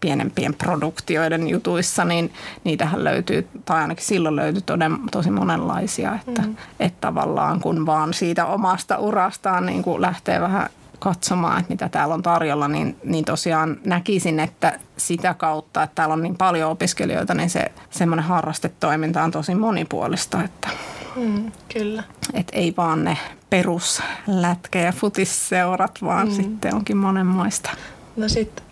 pienempien 0.04 0.54
produktioiden 0.54 1.50
jutuissa, 1.50 2.06
niin 2.06 2.34
niitähän 2.64 3.04
löytyy, 3.04 3.48
tai 3.66 3.82
ainakin 3.82 4.06
silloin 4.06 4.36
löytyi 4.36 4.62
toden, 4.62 4.98
tosi 5.12 5.32
monenlaisia, 5.32 6.20
että, 6.28 6.42
mm. 6.42 6.56
että 6.80 6.98
tavallaan 7.02 7.60
kun 7.60 7.86
vaan 7.86 8.14
siitä 8.14 8.46
omasta 8.46 8.98
urastaan 8.98 9.66
niin 9.66 9.84
kuin 9.84 10.02
lähtee 10.02 10.42
vähän 10.42 10.70
katsomaan, 11.00 11.60
että 11.60 11.74
mitä 11.74 11.90
täällä 11.90 12.14
on 12.14 12.22
tarjolla, 12.22 12.68
niin, 12.68 12.98
niin 13.04 13.26
tosiaan 13.26 13.78
näkisin, 13.86 14.40
että 14.40 14.80
sitä 14.98 15.34
kautta, 15.34 15.84
että 15.84 15.96
täällä 15.96 16.14
on 16.14 16.24
niin 16.24 16.38
paljon 16.38 16.72
opiskelijoita, 16.72 17.34
niin 17.34 17.50
se 17.50 17.72
semmoinen 17.90 18.26
harrastetoiminta 18.26 19.24
on 19.24 19.32
tosi 19.32 19.56
monipuolista. 19.56 20.44
Että, 20.44 20.70
mm, 21.16 21.52
kyllä. 21.74 22.04
Että 22.34 22.58
ei 22.58 22.74
vaan 22.78 23.04
ne 23.04 23.18
peruslätkä- 23.50 24.80
ja 24.80 24.92
futisseurat, 24.92 26.00
vaan 26.04 26.28
mm. 26.28 26.34
sitten 26.34 26.76
onkin 26.76 26.98
monenmoista. 26.98 27.70
No 28.16 28.30
sitten 28.30 28.66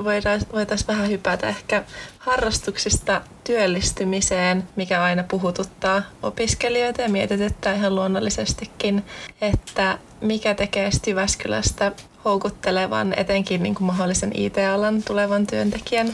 voitaisiin 0.54 0.88
vähän 0.88 1.10
hypätä 1.10 1.50
ehkä 1.50 1.84
harrastuksista 2.18 3.22
työllistymiseen, 3.44 4.68
mikä 4.76 5.04
aina 5.04 5.24
puhututtaa 5.24 6.02
opiskelijoita 6.24 7.02
ja 7.02 7.10
mietityttää 7.10 7.74
ihan 7.74 7.96
luonnollisestikin, 7.96 9.04
että 9.42 9.98
mikä 10.22 10.54
tekee 10.54 10.90
Jyväskylästä 11.08 11.92
houkuttelevan 12.26 13.14
etenkin 13.18 13.64
niin 13.64 13.76
kuin 13.76 13.86
mahdollisen 13.86 14.32
IT-alan 14.34 15.04
tulevan 15.04 15.48
työntekijän 15.48 16.08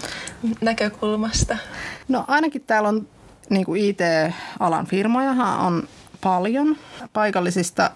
näkökulmasta? 0.61 1.57
No 2.07 2.25
ainakin 2.27 2.63
täällä 2.67 2.89
on 2.89 3.07
niin 3.49 3.65
kuin 3.65 3.81
IT-alan 3.81 4.85
firmojahan 4.85 5.59
on 5.59 5.87
paljon. 6.21 6.77
Paikallisista 7.13 7.91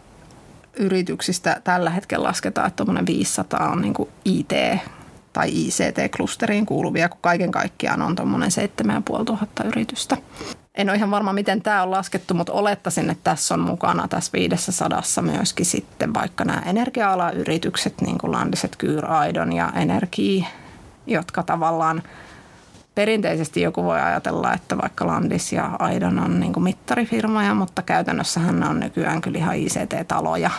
yrityksistä 0.75 1.61
tällä 1.63 1.89
hetkellä 1.89 2.27
lasketaan, 2.27 2.67
että 2.67 2.85
500 3.07 3.69
on 3.69 3.81
niin 3.81 3.93
IT 4.25 4.51
tai 5.33 5.50
ICT-klusteriin 5.50 6.65
kuuluvia, 6.65 7.09
kun 7.09 7.19
kaiken 7.21 7.51
kaikkiaan 7.51 8.01
on 8.01 8.15
tuommoinen 8.15 8.51
7500 8.51 9.65
yritystä. 9.65 10.17
En 10.75 10.89
ole 10.89 10.97
ihan 10.97 11.11
varma, 11.11 11.33
miten 11.33 11.61
tämä 11.61 11.83
on 11.83 11.91
laskettu, 11.91 12.33
mutta 12.33 12.53
olettaisin, 12.53 13.09
että 13.09 13.23
tässä 13.23 13.53
on 13.53 13.59
mukana 13.59 14.07
tässä 14.07 14.31
500 14.33 15.01
myöskin 15.21 15.65
sitten 15.65 16.13
vaikka 16.13 16.45
nämä 16.45 16.61
energia 16.65 17.31
yritykset, 17.33 18.01
niin 18.01 18.17
kuin 18.17 18.31
Landiset, 18.31 18.75
Kyyraidon 18.75 19.53
ja 19.53 19.71
Energi, 19.75 20.47
jotka 21.07 21.43
tavallaan 21.43 22.03
perinteisesti 22.95 23.61
joku 23.61 23.83
voi 23.83 24.01
ajatella, 24.01 24.53
että 24.53 24.77
vaikka 24.77 25.07
Landis 25.07 25.53
ja 25.53 25.71
Aidon 25.79 26.19
on 26.19 26.39
niin 26.39 26.53
kuin 26.53 26.63
mittarifirmoja, 26.63 27.53
mutta 27.53 27.81
käytännössähän 27.81 28.59
ne 28.59 28.67
on 28.67 28.79
nykyään 28.79 29.21
kyllä 29.21 29.38
ihan 29.38 29.55
ICT-taloja. 29.55 30.51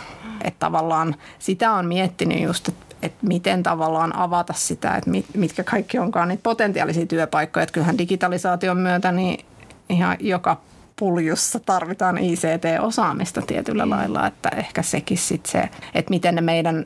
Että 0.45 0.59
tavallaan 0.59 1.17
sitä 1.39 1.73
on 1.73 1.87
miettinyt 1.87 2.41
just, 2.41 2.69
että 2.69 2.92
että 3.03 3.27
miten 3.27 3.63
tavallaan 3.63 4.17
avata 4.17 4.53
sitä, 4.53 4.97
että 4.97 5.11
mitkä 5.35 5.65
kaikki 5.65 5.99
onkaan 5.99 6.29
niitä 6.29 6.43
potentiaalisia 6.43 7.07
työpaikkoja. 7.07 7.63
Että 7.63 7.73
kyllähän 7.73 7.99
digitalisaation 7.99 8.77
myötä 8.77 9.13
niin 9.13 9.45
ihan 9.89 10.17
joka 10.21 10.61
puljussa 10.99 11.61
tarvitaan 11.61 12.19
ICT-osaamista 12.19 13.43
tietyllä 13.43 13.91
lailla, 13.91 14.27
että 14.27 14.49
ehkä 14.57 14.83
sekin 14.83 15.19
sitten 15.19 15.53
se, 15.53 15.69
että 15.95 16.11
miten 16.11 16.35
ne 16.35 16.41
meidän 16.41 16.85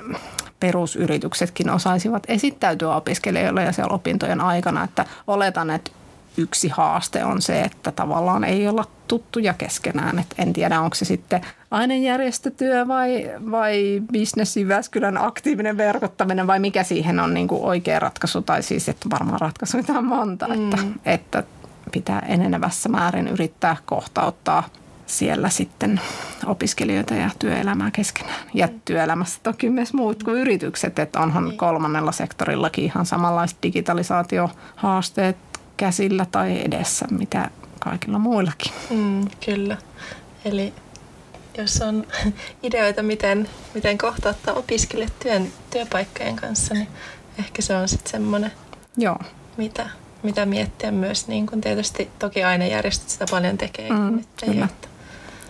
perusyrityksetkin 0.60 1.70
osaisivat 1.70 2.22
esittäytyä 2.28 2.96
opiskelijoille 2.96 3.62
ja 3.62 3.72
siellä 3.72 3.94
opintojen 3.94 4.40
aikana, 4.40 4.84
että 4.84 5.04
oletan, 5.26 5.70
että 5.70 5.90
yksi 6.36 6.68
haaste 6.68 7.24
on 7.24 7.42
se, 7.42 7.60
että 7.60 7.92
tavallaan 7.92 8.44
ei 8.44 8.68
olla 8.68 8.84
tuttuja 9.08 9.54
keskenään. 9.54 10.18
Et 10.18 10.34
en 10.38 10.52
tiedä, 10.52 10.80
onko 10.80 10.94
se 10.94 11.04
sitten 11.04 11.40
ainejärjestötyö 11.70 12.88
vai, 12.88 13.30
vai 13.50 14.02
Business 14.12 14.56
Jyväskylän 14.56 15.18
aktiivinen 15.18 15.76
verkottaminen 15.76 16.46
vai 16.46 16.58
mikä 16.58 16.82
siihen 16.82 17.20
on 17.20 17.34
niin 17.34 17.48
kuin 17.48 17.62
oikea 17.62 17.98
ratkaisu. 17.98 18.42
Tai 18.42 18.62
siis, 18.62 18.88
että 18.88 19.10
varmaan 19.10 19.40
ratkaisuja 19.40 19.84
on 19.98 20.04
monta, 20.04 20.48
mm. 20.48 20.72
että, 20.72 20.78
että 21.04 21.42
pitää 21.92 22.20
enenevässä 22.28 22.88
määrin 22.88 23.28
yrittää 23.28 23.76
kohtauttaa 23.84 24.62
siellä 25.06 25.48
sitten 25.48 26.00
opiskelijoita 26.46 27.14
ja 27.14 27.30
työelämää 27.38 27.90
keskenään. 27.90 28.40
Ja 28.54 28.66
mm. 28.66 28.80
työelämässä 28.84 29.40
toki 29.42 29.70
myös 29.70 29.94
muut 29.94 30.22
kuin 30.22 30.40
yritykset, 30.40 30.98
että 30.98 31.20
onhan 31.20 31.44
niin. 31.44 31.58
kolmannella 31.58 32.12
sektorillakin 32.12 32.84
ihan 32.84 33.06
samanlaiset 33.06 33.58
digitalisaatiohaasteet 33.62 35.36
käsillä 35.76 36.26
tai 36.32 36.62
edessä, 36.64 37.06
mitä 37.10 37.50
kaikilla 37.78 38.18
muillakin. 38.18 38.72
Mm, 38.90 39.28
kyllä. 39.44 39.76
Eli 40.44 40.72
jos 41.58 41.82
on 41.82 42.06
ideoita, 42.62 43.02
miten, 43.02 43.48
miten 43.74 43.98
kohtauttaa 43.98 44.54
opiskelijat 44.54 45.18
työn, 45.18 45.52
työpaikkojen 45.70 46.36
kanssa, 46.36 46.74
niin 46.74 46.88
ehkä 47.38 47.62
se 47.62 47.76
on 47.76 47.88
sitten 47.88 48.10
semmoinen, 48.10 48.52
Joo. 48.96 49.18
Mitä, 49.56 49.90
mitä 50.22 50.46
miettiä 50.46 50.90
myös. 50.90 51.28
Niin 51.28 51.46
kun 51.46 51.60
tietysti 51.60 52.10
toki 52.18 52.42
ainejärjestöt 52.42 53.08
sitä 53.08 53.26
paljon 53.30 53.58
tekee. 53.58 53.90
Mm, 53.90 54.24
kyllä. 54.44 54.64
Että. 54.64 54.88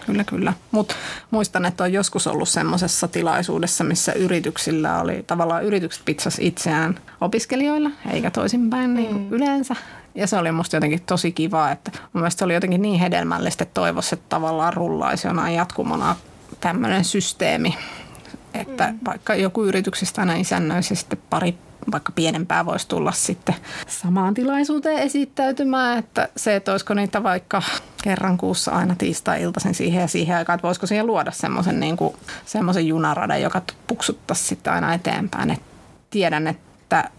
Kyllä, 0.07 0.25
kyllä. 0.25 0.53
Mutta 0.71 0.95
muistan, 1.31 1.65
että 1.65 1.85
on 1.85 1.93
joskus 1.93 2.27
ollut 2.27 2.49
semmoisessa 2.49 3.09
tilaisuudessa, 3.09 3.85
missä 3.85 4.13
yrityksillä 4.13 5.01
oli, 5.01 5.25
tavallaan 5.27 5.65
yritykset 5.65 6.05
pitsas 6.05 6.37
itseään 6.41 7.01
opiskelijoilla, 7.21 7.91
eikä 8.11 8.31
toisinpäin 8.31 8.95
niin 8.95 9.11
mm. 9.11 9.17
niin 9.17 9.33
yleensä. 9.33 9.77
Ja 10.17 10.27
se 10.27 10.37
oli 10.37 10.53
musta 10.53 10.77
jotenkin 10.77 11.03
tosi 11.07 11.33
kiva, 11.33 11.71
että 11.71 11.91
mun 11.95 12.23
mielestä 12.23 12.39
se 12.39 12.45
oli 12.45 12.55
jotenkin 12.55 12.83
niin 12.83 13.01
hedelmällistä, 13.01 13.63
että 13.63 13.75
toivoisi, 13.75 14.15
että 14.15 14.27
tavallaan 14.29 14.73
rullaisi 14.73 15.27
jonain 15.27 15.55
jatkumona 15.55 16.17
tämmöinen 16.61 17.05
systeemi, 17.05 17.77
että 18.55 18.93
mm. 18.93 18.99
vaikka 19.05 19.35
joku 19.35 19.65
yrityksestä 19.65 20.21
aina 20.21 20.35
isännöisi 20.35 20.93
ja 20.93 20.97
sitten 20.97 21.19
pari 21.31 21.59
vaikka 21.93 22.13
pienempää 22.13 22.67
voisi 22.67 22.89
tulla 22.89 23.13
sitten 23.13 23.55
samaan 23.87 24.35
tilaisuuteen 24.35 24.99
esittäytymään, 24.99 25.99
että 25.99 26.29
se, 26.37 26.57
että 26.57 26.73
olisiko 26.73 26.95
niitä 26.95 27.23
vaikka 27.23 27.63
kerran 28.03 28.37
kuussa 28.39 28.71
aina 28.71 28.95
tiistai-iltaisin 28.95 29.75
siihen 29.75 30.01
ja 30.01 30.09
siihen 30.09 30.37
aikaan, 30.37 30.55
että 30.55 30.67
voisiko 30.67 30.87
siihen 30.87 31.07
luoda 31.07 31.31
semmoisen 31.31 31.81
niin 31.81 31.97
semmoisen 32.47 32.87
junaradan, 32.87 33.43
joka 33.43 33.63
puksuttaisi 33.87 34.45
sitten 34.45 34.73
aina 34.73 34.95
eteenpäin. 34.95 35.51
Et 35.51 35.63
tiedän, 36.11 36.47
että 36.47 37.11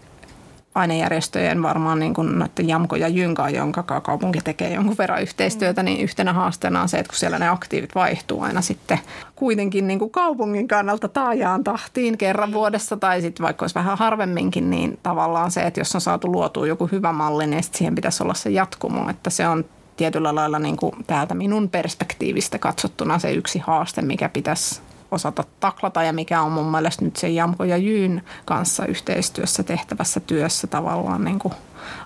ainejärjestöjen 0.78 1.62
varmaan 1.62 1.98
niin 1.98 2.14
kuin 2.14 2.38
noiden 2.38 2.68
Jamko 2.68 2.96
ja 2.96 3.08
Jynka, 3.08 3.50
jonka 3.50 3.82
kaupunki 3.82 4.40
tekee 4.44 4.74
jonkun 4.74 4.98
verran 4.98 5.22
yhteistyötä, 5.22 5.82
niin 5.82 6.00
yhtenä 6.00 6.32
haasteena 6.32 6.82
on 6.82 6.88
se, 6.88 6.98
että 6.98 7.10
kun 7.10 7.18
siellä 7.18 7.38
ne 7.38 7.48
aktiivit 7.48 7.94
vaihtuu 7.94 8.42
aina 8.42 8.62
sitten 8.62 8.98
kuitenkin 9.36 9.86
niin 9.86 9.98
kuin 9.98 10.10
kaupungin 10.10 10.68
kannalta 10.68 11.08
taajaan 11.08 11.64
tahtiin 11.64 12.18
kerran 12.18 12.52
vuodessa 12.52 12.96
tai 12.96 13.20
sitten 13.20 13.44
vaikka 13.44 13.62
olisi 13.62 13.74
vähän 13.74 13.98
harvemminkin, 13.98 14.70
niin 14.70 14.98
tavallaan 15.02 15.50
se, 15.50 15.62
että 15.62 15.80
jos 15.80 15.94
on 15.94 16.00
saatu 16.00 16.32
luotua 16.32 16.66
joku 16.66 16.88
hyvä 16.92 17.12
malli, 17.12 17.46
niin 17.46 17.64
siihen 17.72 17.94
pitäisi 17.94 18.22
olla 18.22 18.34
se 18.34 18.50
jatkumo, 18.50 19.10
että 19.10 19.30
se 19.30 19.48
on 19.48 19.64
tietyllä 19.96 20.34
lailla 20.34 20.58
niin 20.58 20.76
kuin 20.76 20.92
täältä 21.06 21.34
minun 21.34 21.68
perspektiivistä 21.68 22.58
katsottuna 22.58 23.18
se 23.18 23.32
yksi 23.32 23.58
haaste, 23.58 24.02
mikä 24.02 24.28
pitäisi 24.28 24.80
osata 25.10 25.44
taklata 25.60 26.02
ja 26.02 26.12
mikä 26.12 26.42
on 26.42 26.52
mun 26.52 26.70
mielestä 26.70 27.04
nyt 27.04 27.16
se 27.16 27.28
Jamko 27.28 27.64
ja 27.64 27.76
Jyyn 27.76 28.22
kanssa 28.44 28.86
yhteistyössä 28.86 29.62
tehtävässä 29.62 30.20
työssä 30.20 30.66
tavallaan 30.66 31.24
niin 31.24 31.38
kuin 31.38 31.54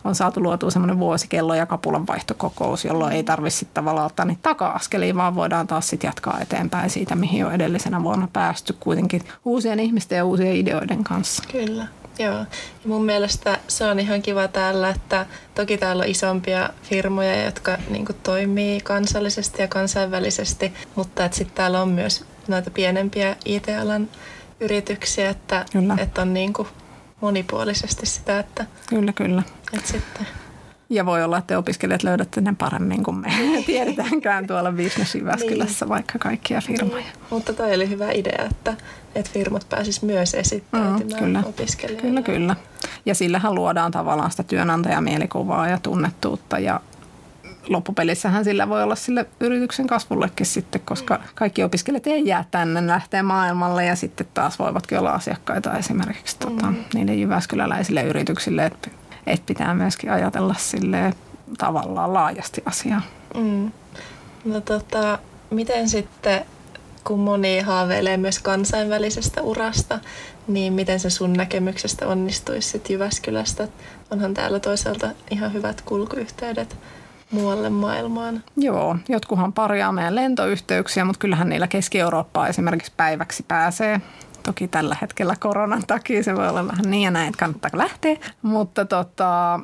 on 0.04 0.14
saatu 0.14 0.42
luotua 0.42 0.70
semmoinen 0.70 0.98
vuosikello- 0.98 1.54
ja 1.54 1.66
kapulan 1.66 2.06
vaihtokokous, 2.06 2.84
jolloin 2.84 3.12
ei 3.12 3.22
tarvitse 3.22 3.66
tavallaan 3.74 4.06
ottaa 4.06 4.24
niitä 4.24 4.42
taka-askeliin, 4.42 5.16
vaan 5.16 5.34
voidaan 5.34 5.66
taas 5.66 5.88
sitten 5.88 6.08
jatkaa 6.08 6.40
eteenpäin 6.40 6.90
siitä, 6.90 7.14
mihin 7.14 7.46
on 7.46 7.52
edellisenä 7.52 8.02
vuonna 8.02 8.28
päästy 8.32 8.76
kuitenkin 8.80 9.22
uusien 9.44 9.80
ihmisten 9.80 10.16
ja 10.16 10.24
uusien 10.24 10.56
ideoiden 10.56 11.04
kanssa. 11.04 11.42
Kyllä. 11.52 11.86
Joo, 12.18 12.38
ja 12.38 12.46
mun 12.86 13.04
mielestä 13.04 13.58
se 13.68 13.84
on 13.84 14.00
ihan 14.00 14.22
kiva 14.22 14.48
täällä, 14.48 14.90
että 14.90 15.26
toki 15.54 15.78
täällä 15.78 16.02
on 16.02 16.08
isompia 16.08 16.70
firmoja, 16.82 17.44
jotka 17.44 17.78
niin 17.90 18.06
toimii 18.22 18.80
kansallisesti 18.80 19.62
ja 19.62 19.68
kansainvälisesti, 19.68 20.72
mutta 20.94 21.24
että 21.24 21.38
sitten 21.38 21.56
täällä 21.56 21.82
on 21.82 21.88
myös 21.88 22.24
noita 22.48 22.70
pienempiä 22.70 23.36
IT-alan 23.44 24.08
yrityksiä, 24.60 25.30
että, 25.30 25.66
että 25.98 26.22
on 26.22 26.34
niin 26.34 26.52
kuin 26.52 26.68
monipuolisesti 27.20 28.06
sitä, 28.06 28.38
että, 28.38 28.66
Kyllä, 28.88 29.12
kyllä. 29.12 29.42
että 29.72 29.88
sitten 29.88 30.26
Ja 30.90 31.06
voi 31.06 31.24
olla, 31.24 31.38
että 31.38 31.46
te 31.48 31.56
opiskelijat 31.56 32.02
löydätte 32.02 32.40
ne 32.40 32.54
paremmin 32.58 33.02
kuin 33.02 33.16
me 33.16 33.32
tiedetäänkään 33.66 34.46
tuolla 34.46 34.72
Business 34.72 35.14
Jyväskylässä 35.14 35.88
vaikka 35.88 36.18
kaikkia 36.18 36.60
firmoja. 36.60 37.04
Mutta 37.30 37.52
toi 37.52 37.74
oli 37.74 37.88
hyvä 37.88 38.10
idea, 38.12 38.44
että, 38.50 38.74
että 39.14 39.30
firmat 39.34 39.66
pääsis 39.68 40.02
myös 40.02 40.34
esittäytymään 40.34 41.00
Mm, 41.02 41.18
kyllä. 41.18 41.42
opiskelijoille. 41.46 42.08
Kyllä, 42.08 42.22
kyllä. 42.22 42.56
Ja 43.06 43.14
sillähän 43.14 43.54
luodaan 43.54 43.90
tavallaan 43.92 44.30
sitä 44.30 44.42
työnantajamielikuvaa 44.42 45.68
ja 45.68 45.78
tunnettuutta 45.82 46.58
ja 46.58 46.80
loppupelissähän 47.68 48.44
sillä 48.44 48.68
voi 48.68 48.82
olla 48.82 48.94
sille 48.94 49.26
yrityksen 49.40 49.86
kasvullekin 49.86 50.46
sitten, 50.46 50.80
koska 50.84 51.20
kaikki 51.34 51.64
opiskelijat 51.64 52.06
ei 52.06 52.26
jää 52.26 52.44
tänne, 52.50 52.80
ne 52.80 52.86
lähtee 52.86 53.22
maailmalle 53.22 53.84
ja 53.84 53.96
sitten 53.96 54.26
taas 54.34 54.58
voivatkin 54.58 54.98
olla 54.98 55.10
asiakkaita 55.10 55.78
esimerkiksi 55.78 56.38
tota, 56.38 56.72
niiden 56.94 57.20
jyväskyläläisille 57.20 58.02
yrityksille, 58.02 58.66
että 58.66 58.90
et 59.26 59.46
pitää 59.46 59.74
myöskin 59.74 60.10
ajatella 60.10 60.54
sille 60.58 61.14
tavallaan 61.58 62.14
laajasti 62.14 62.62
asiaa. 62.66 63.02
Mm. 63.34 63.72
No 64.44 64.60
tota, 64.60 65.18
miten 65.50 65.88
sitten, 65.88 66.44
kun 67.04 67.20
moni 67.20 67.60
haaveilee 67.60 68.16
myös 68.16 68.38
kansainvälisestä 68.38 69.42
urasta, 69.42 69.98
niin 70.46 70.72
miten 70.72 71.00
se 71.00 71.10
sun 71.10 71.32
näkemyksestä 71.32 72.08
onnistuisi 72.08 72.68
sitten 72.68 72.94
Jyväskylästä? 72.94 73.68
Onhan 74.10 74.34
täällä 74.34 74.60
toisaalta 74.60 75.10
ihan 75.30 75.52
hyvät 75.52 75.80
kulkuyhteydet 75.80 76.76
muualle 77.32 77.70
maailmaan. 77.70 78.44
Joo, 78.56 78.96
jotkuhan 79.08 79.52
parjaa 79.52 79.92
meidän 79.92 80.14
lentoyhteyksiä, 80.14 81.04
mutta 81.04 81.18
kyllähän 81.18 81.48
niillä 81.48 81.66
Keski-Eurooppaa 81.66 82.48
esimerkiksi 82.48 82.92
päiväksi 82.96 83.44
pääsee. 83.48 84.00
Toki 84.42 84.68
tällä 84.68 84.96
hetkellä 85.00 85.36
koronan 85.40 85.82
takia 85.86 86.22
se 86.22 86.36
voi 86.36 86.48
olla 86.48 86.68
vähän 86.68 86.90
niin 86.90 87.02
ja 87.02 87.10
näin, 87.10 87.28
että 87.28 87.38
kannattaako 87.38 87.78
lähteä. 87.78 88.16
Mutta 88.42 88.84
tota, 88.84 89.60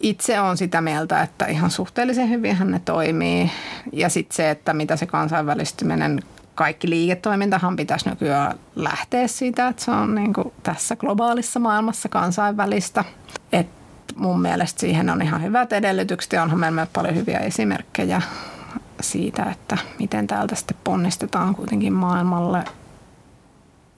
itse 0.00 0.40
on 0.40 0.56
sitä 0.56 0.80
mieltä, 0.80 1.22
että 1.22 1.46
ihan 1.46 1.70
suhteellisen 1.70 2.30
hyvinhän 2.30 2.70
ne 2.70 2.80
toimii. 2.84 3.50
Ja 3.92 4.08
sitten 4.08 4.36
se, 4.36 4.50
että 4.50 4.72
mitä 4.72 4.96
se 4.96 5.06
kansainvälistyminen, 5.06 6.20
kaikki 6.54 6.90
liiketoimintahan 6.90 7.76
pitäisi 7.76 8.10
nykyään 8.10 8.58
lähteä 8.76 9.26
siitä, 9.26 9.68
että 9.68 9.84
se 9.84 9.90
on 9.90 10.14
niin 10.14 10.32
kuin 10.32 10.52
tässä 10.62 10.96
globaalissa 10.96 11.60
maailmassa 11.60 12.08
kansainvälistä. 12.08 13.04
Et 13.52 13.66
mun 14.16 14.40
mielestä 14.40 14.80
siihen 14.80 15.10
on 15.10 15.22
ihan 15.22 15.42
hyvät 15.42 15.72
edellytykset 15.72 16.32
ja 16.32 16.42
onhan 16.42 16.60
meillä 16.60 16.86
paljon 16.92 17.14
hyviä 17.14 17.38
esimerkkejä 17.38 18.22
siitä, 19.00 19.42
että 19.42 19.78
miten 19.98 20.26
täältä 20.26 20.54
sitten 20.54 20.76
ponnistetaan 20.84 21.54
kuitenkin 21.54 21.92
maailmalle 21.92 22.64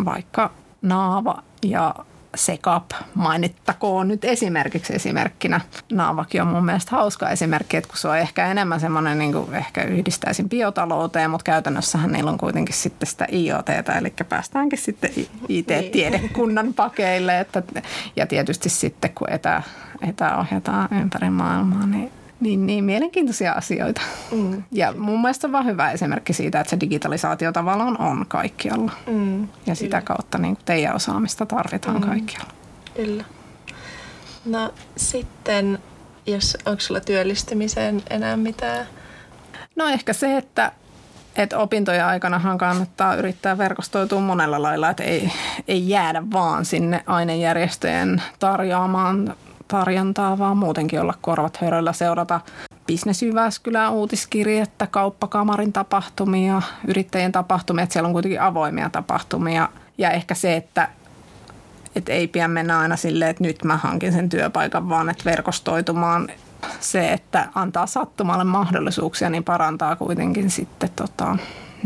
vaikka 0.05 0.51
Naava 0.83 1.43
ja 1.63 1.95
Sekap 2.37 2.91
mainittakoon 3.15 4.09
nyt 4.09 4.25
esimerkiksi 4.25 4.95
esimerkkinä. 4.95 5.61
Naavakin 5.93 6.43
on 6.43 6.49
mun 6.49 6.65
mielestä 6.65 6.91
hauska 6.91 7.31
esimerkki, 7.31 7.77
että 7.77 7.89
kun 7.89 7.99
se 7.99 8.09
on 8.09 8.19
ehkä 8.19 8.47
enemmän 8.47 8.81
semmoinen, 8.81 9.19
niin 9.19 9.33
kuin 9.33 9.55
ehkä 9.55 9.83
yhdistäisin 9.83 10.49
biotalouteen, 10.49 11.31
mutta 11.31 11.45
käytännössähän 11.45 12.13
niillä 12.13 12.31
on 12.31 12.39
kuitenkin 12.39 12.75
sitten 12.75 13.07
sitä 13.07 13.27
IoTtä, 13.33 13.93
eli 13.99 14.15
päästäänkin 14.29 14.79
sitten 14.79 15.11
IT-tiedekunnan 15.49 16.75
pakeille. 16.75 17.41
Että, 17.41 17.63
ja 18.17 18.27
tietysti 18.27 18.69
sitten 18.69 19.11
kun 19.15 19.31
etä, 19.31 19.63
etäohjataan 20.09 20.89
ympäri 21.01 21.31
maailmaa, 21.31 21.87
niin 21.87 22.13
niin, 22.41 22.67
niin 22.67 22.85
mielenkiintoisia 22.85 23.53
asioita. 23.53 24.01
Mm. 24.33 24.63
Ja 24.73 24.93
mun 24.93 25.21
mielestä 25.21 25.47
on 25.47 25.53
vaan 25.53 25.67
hyvä 25.67 25.91
esimerkki 25.91 26.33
siitä, 26.33 26.61
että 26.61 26.71
se 26.71 26.81
digitalisaatio 26.81 27.53
tavallaan 27.53 28.01
on 28.01 28.27
kaikkialla. 28.29 28.93
Mm. 29.07 29.49
Ja 29.67 29.75
sitä 29.75 30.01
kautta 30.01 30.39
niin 30.39 30.59
teidän 30.65 30.95
osaamista 30.95 31.47
tarvitaan 31.47 32.01
mm. 32.01 32.09
kaikkialla. 32.09 32.53
Kyllä. 32.97 33.25
No 34.45 34.75
sitten, 34.97 35.79
jos 36.27 36.57
onko 36.67 36.81
sulla 36.81 37.01
työllistymiseen 37.01 38.03
enää 38.11 38.37
mitään? 38.37 38.87
No 39.77 39.89
ehkä 39.89 40.13
se, 40.13 40.37
että, 40.37 40.73
että 41.37 41.59
opintojen 41.59 42.05
aikanahan 42.05 42.59
kannattaa 42.59 43.15
yrittää 43.15 43.59
verkostoitua 43.59 44.21
monella 44.21 44.63
lailla, 44.63 44.91
että 44.91 45.03
ei, 45.03 45.33
ei 45.69 45.89
jäädä 45.89 46.23
vaan 46.33 46.65
sinne 46.65 47.03
ainejärjestöjen 47.07 48.23
tarjoamaan 48.39 49.35
tarjontaa, 49.69 50.39
vaan 50.39 50.57
muutenkin 50.57 51.01
olla 51.01 51.15
korvat 51.21 51.57
höröllä 51.57 51.93
seurata 51.93 52.41
Business 52.87 53.23
Jyväskylän 53.23 53.93
uutiskirjettä, 53.93 54.87
kauppakamarin 54.87 55.73
tapahtumia, 55.73 56.63
yrittäjien 56.87 57.33
tapahtumia, 57.33 57.83
että 57.83 57.93
siellä 57.93 58.07
on 58.07 58.13
kuitenkin 58.13 58.41
avoimia 58.41 58.91
tapahtumia. 58.91 59.69
Ja 59.99 60.11
ehkä 60.11 60.35
se, 60.35 60.57
että, 60.57 60.89
että 61.97 62.13
ei 62.13 62.29
pian 62.29 62.51
mennä 62.51 62.79
aina 62.79 62.97
silleen, 62.97 63.31
että 63.31 63.45
nyt 63.45 63.65
mä 63.65 63.77
hankin 63.77 64.13
sen 64.13 64.29
työpaikan, 64.29 64.89
vaan 64.89 65.09
että 65.09 65.25
verkostoitumaan 65.25 66.29
se, 66.81 67.13
että 67.13 67.49
antaa 67.55 67.87
sattumalle 67.87 68.45
mahdollisuuksia, 68.45 69.31
niin 69.31 69.45
parantaa 69.45 69.97
kuitenkin 69.97 70.51
sitten 70.51 70.91
tota, 70.97 71.37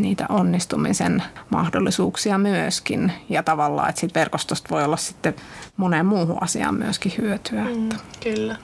niitä 0.02 0.26
onnistumisen 0.28 1.22
mahdollisuuksia 1.50 2.38
myöskin. 2.38 3.12
Ja 3.28 3.42
tavallaan, 3.42 3.88
että 3.88 4.00
siitä 4.00 4.20
verkostosta 4.20 4.68
voi 4.70 4.84
olla 4.84 4.96
sitten 4.96 5.34
moneen 5.76 6.06
muuhun 6.06 6.42
asiaan 6.42 6.74
myöskin 6.74 7.12
hyötyä. 7.18 7.64
Mm, 7.64 7.88
kyllä. 8.22 8.56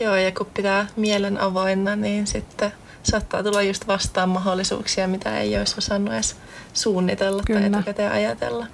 Joo, 0.00 0.16
ja 0.16 0.32
kun 0.32 0.46
pitää 0.54 0.86
mielen 0.96 1.40
avoinna, 1.40 1.96
niin 1.96 2.26
sitten 2.26 2.72
saattaa 3.02 3.42
tulla 3.42 3.62
just 3.62 3.86
vastaan 3.86 4.28
mahdollisuuksia, 4.28 5.08
mitä 5.08 5.38
ei 5.38 5.58
olisi 5.58 5.74
osannut 5.78 6.14
edes 6.14 6.36
suunnitella 6.72 7.42
Kyllä. 7.46 7.60
tai 7.60 7.68
etukäteen 7.68 8.12
ajatella. 8.12 8.66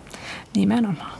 Nimenomaan. 0.57 1.13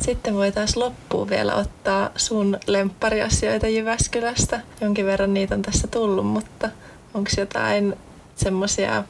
Sitten 0.00 0.34
voitaisiin 0.34 0.80
loppuun 0.80 1.30
vielä 1.30 1.54
ottaa 1.54 2.10
sun 2.16 2.58
lemppariasioita 2.66 3.66
Jyväskylästä. 3.68 4.60
Jonkin 4.80 5.06
verran 5.06 5.34
niitä 5.34 5.54
on 5.54 5.62
tässä 5.62 5.88
tullut, 5.88 6.26
mutta 6.26 6.68
onko 7.14 7.30
jotain 7.36 7.94
semmoisia 8.36 9.04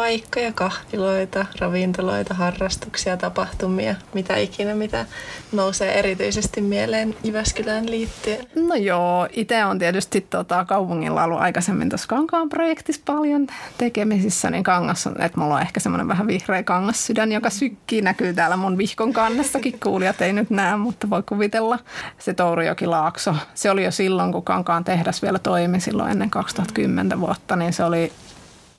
paikkoja, 0.00 0.52
kahviloita, 0.52 1.46
ravintoloita, 1.58 2.34
harrastuksia, 2.34 3.16
tapahtumia, 3.16 3.94
mitä 4.14 4.36
ikinä, 4.36 4.74
mitä 4.74 5.06
nousee 5.52 5.98
erityisesti 5.98 6.60
mieleen 6.60 7.16
Jyväskylään 7.24 7.90
liittyen? 7.90 8.46
No 8.54 8.74
joo, 8.74 9.28
itse 9.32 9.64
on 9.64 9.78
tietysti 9.78 10.20
tota, 10.20 10.64
kaupungilla 10.64 11.24
ollut 11.24 11.40
aikaisemmin 11.40 11.88
tuossa 11.88 12.08
Kankaan 12.08 12.48
projektissa 12.48 13.02
paljon 13.06 13.46
tekemisissä, 13.78 14.50
niin 14.50 14.62
kangas 14.62 15.06
on, 15.06 15.22
että 15.22 15.40
mulla 15.40 15.54
on 15.54 15.60
ehkä 15.60 15.80
semmoinen 15.80 16.08
vähän 16.08 16.26
vihreä 16.26 16.62
kangassydän, 16.62 17.32
joka 17.32 17.50
sykkii, 17.50 18.02
näkyy 18.02 18.34
täällä 18.34 18.56
mun 18.56 18.78
vihkon 18.78 19.12
kannessakin, 19.12 19.80
kuulijat 19.82 20.20
ei 20.20 20.32
nyt 20.32 20.50
näe, 20.50 20.76
mutta 20.76 21.10
voi 21.10 21.22
kuvitella. 21.22 21.78
Se 22.18 22.34
Tourijoki 22.34 22.86
Laakso, 22.86 23.34
se 23.54 23.70
oli 23.70 23.84
jo 23.84 23.90
silloin, 23.90 24.32
kun 24.32 24.44
Kankaan 24.44 24.84
tehdas 24.84 25.22
vielä 25.22 25.38
toimi 25.38 25.80
silloin 25.80 26.10
ennen 26.10 26.30
2010 26.30 27.20
vuotta, 27.20 27.56
niin 27.56 27.72
se 27.72 27.84
oli 27.84 28.12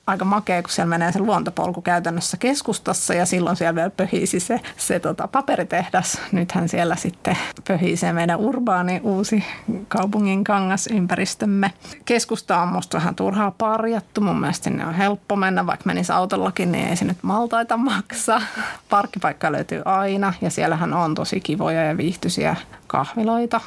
aika 0.06 0.24
makea, 0.24 0.62
kun 0.62 0.70
siellä 0.70 0.88
menee 0.88 1.12
se 1.12 1.18
luontopolku 1.18 1.82
käytännössä 1.82 2.36
keskustassa 2.36 3.14
ja 3.14 3.26
silloin 3.26 3.56
siellä 3.56 3.74
vielä 3.74 3.90
pöhisi 3.90 4.40
se, 4.40 4.60
se 4.76 5.00
tota, 5.00 5.28
paperitehdas. 5.28 6.20
Nythän 6.32 6.68
siellä 6.68 6.96
sitten 6.96 7.38
pöhii 7.68 7.96
se 7.96 8.12
meidän 8.12 8.38
urbaani 8.38 9.00
uusi 9.02 9.44
kaupungin 9.88 10.44
kangasympäristömme. 10.44 11.72
Keskusta 12.04 12.62
on 12.62 12.68
musta 12.68 12.98
vähän 12.98 13.14
turhaa 13.14 13.50
parjattu. 13.50 14.20
Mun 14.20 14.40
mielestä 14.40 14.64
sinne 14.64 14.86
on 14.86 14.94
helppo 14.94 15.36
mennä, 15.36 15.66
vaikka 15.66 15.86
menisi 15.86 16.12
autollakin, 16.12 16.72
niin 16.72 16.88
ei 16.88 16.96
se 16.96 17.04
nyt 17.04 17.22
maltaita 17.22 17.76
maksa. 17.76 18.42
Parkkipaikka 18.90 19.52
löytyy 19.52 19.82
aina 19.84 20.32
ja 20.40 20.50
siellähän 20.50 20.94
on 20.94 21.14
tosi 21.14 21.40
kivoja 21.40 21.84
ja 21.84 21.96
viihtyisiä 21.96 22.56
kahviloita 22.86 23.60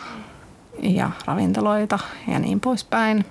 ja 0.82 1.12
ravintoloita 1.26 2.00
ja 2.28 2.40
niin 2.40 2.60
poispäin. 2.60 3.26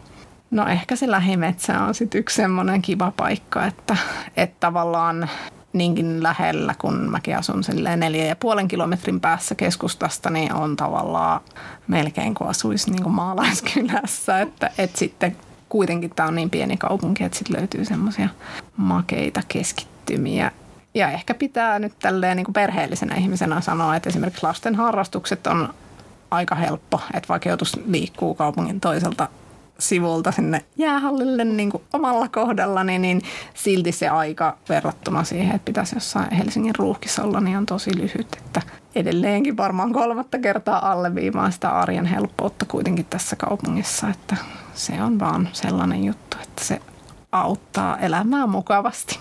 No 0.55 0.67
ehkä 0.67 0.97
se 0.97 1.11
lähimetsä 1.11 1.81
on 1.81 1.95
sitten 1.95 2.19
yksi 2.19 2.37
semmoinen 2.37 2.83
kiva 2.83 3.13
paikka, 3.17 3.67
että, 3.67 3.97
että 4.37 4.57
tavallaan 4.61 5.29
niinkin 5.73 6.23
lähellä, 6.23 6.75
kun 6.79 7.11
mäkin 7.11 7.39
asun 7.39 7.65
silleen 7.65 8.01
neljä 8.01 8.25
ja 8.25 8.37
puolen 8.37 8.69
kilometrin 8.69 9.21
päässä 9.21 9.55
keskustasta, 9.55 10.31
niin 10.31 10.55
on 10.55 10.77
tavallaan 10.77 11.41
melkein 11.89 12.35
kuin 12.35 12.51
asuisi 12.51 12.91
niin 12.91 13.03
kuin 13.03 13.15
maalaiskylässä, 13.15 14.41
että, 14.41 14.71
että 14.79 14.99
sitten 14.99 15.37
kuitenkin 15.69 16.11
tämä 16.11 16.29
on 16.29 16.35
niin 16.35 16.51
pieni 16.51 16.77
kaupunki, 16.77 17.25
että 17.25 17.39
sitten 17.39 17.57
löytyy 17.61 17.85
semmoisia 17.85 18.29
makeita 18.77 19.41
keskittymiä. 19.49 20.51
Ja 20.95 21.11
ehkä 21.11 21.35
pitää 21.35 21.79
nyt 21.79 21.93
tälleen 21.99 22.37
niin 22.37 22.45
kuin 22.45 22.55
perheellisenä 22.55 23.15
ihmisenä 23.15 23.61
sanoa, 23.61 23.97
että 23.97 24.09
esimerkiksi 24.09 24.47
lasten 24.47 24.75
harrastukset 24.75 25.47
on 25.47 25.75
aika 26.31 26.55
helppo, 26.55 27.01
että 27.15 27.29
vaikka 27.29 27.49
joutuisi 27.49 27.83
liikkuu 27.87 28.35
kaupungin 28.35 28.81
toiselta 28.81 29.29
sivulta 29.79 30.33
sinne 30.33 30.65
jäähallille 30.77 31.45
niin 31.45 31.71
kuin 31.71 31.83
omalla 31.93 32.29
kohdalla, 32.29 32.85
niin, 32.85 33.23
silti 33.55 33.93
se 33.93 34.09
aika 34.09 34.59
verrattuna 34.69 35.25
siihen, 35.25 35.55
että 35.55 35.65
pitäisi 35.65 35.97
jossain 35.97 36.35
Helsingin 36.35 36.75
ruuhkissa 36.79 37.23
olla, 37.23 37.41
niin 37.41 37.57
on 37.57 37.67
tosi 37.67 37.97
lyhyt. 37.97 38.37
Että 38.37 38.63
edelleenkin 38.95 39.57
varmaan 39.57 39.93
kolmatta 39.93 40.39
kertaa 40.39 40.93
alleviivaan 40.93 41.53
sitä 41.53 41.71
arjen 41.71 42.07
helppoutta 42.07 42.65
kuitenkin 42.65 43.07
tässä 43.11 43.37
kaupungissa, 43.37 44.09
että 44.09 44.37
se 44.75 45.03
on 45.03 45.21
vaan 45.21 45.49
sellainen 45.53 46.05
juttu, 46.05 46.37
että 46.43 46.65
se 46.65 46.81
auttaa 47.33 47.99
elämään 47.99 48.51
mukavasti. 48.51 49.19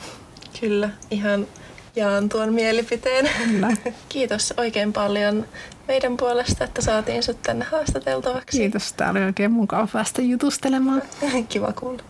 Kyllä, 0.60 0.90
ihan 1.12 1.48
jaan 1.96 2.30
tuon 2.30 2.54
mielipiteen. 2.54 3.30
Kyllä. 3.38 3.68
Kiitos 4.10 4.54
oikein 4.58 4.94
paljon 4.94 5.46
meidän 5.88 6.18
puolesta, 6.18 6.64
että 6.64 6.82
saatiin 6.82 7.24
sut 7.24 7.42
tänne 7.42 7.66
haastateltavaksi. 7.66 8.58
Kiitos, 8.58 8.94
tämä 8.94 9.12
oli 9.12 9.24
oikein 9.24 9.52
mukava 9.52 9.88
päästä 9.94 10.22
jutustelemaan. 10.22 11.02
Kiva 11.50 11.74
kuulla. 11.74 12.04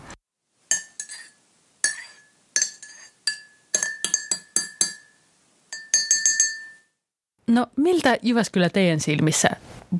No 7.46 7.66
miltä 7.76 8.16
Jyväskylä 8.22 8.68
teidän 8.68 9.00
silmissä 9.00 9.48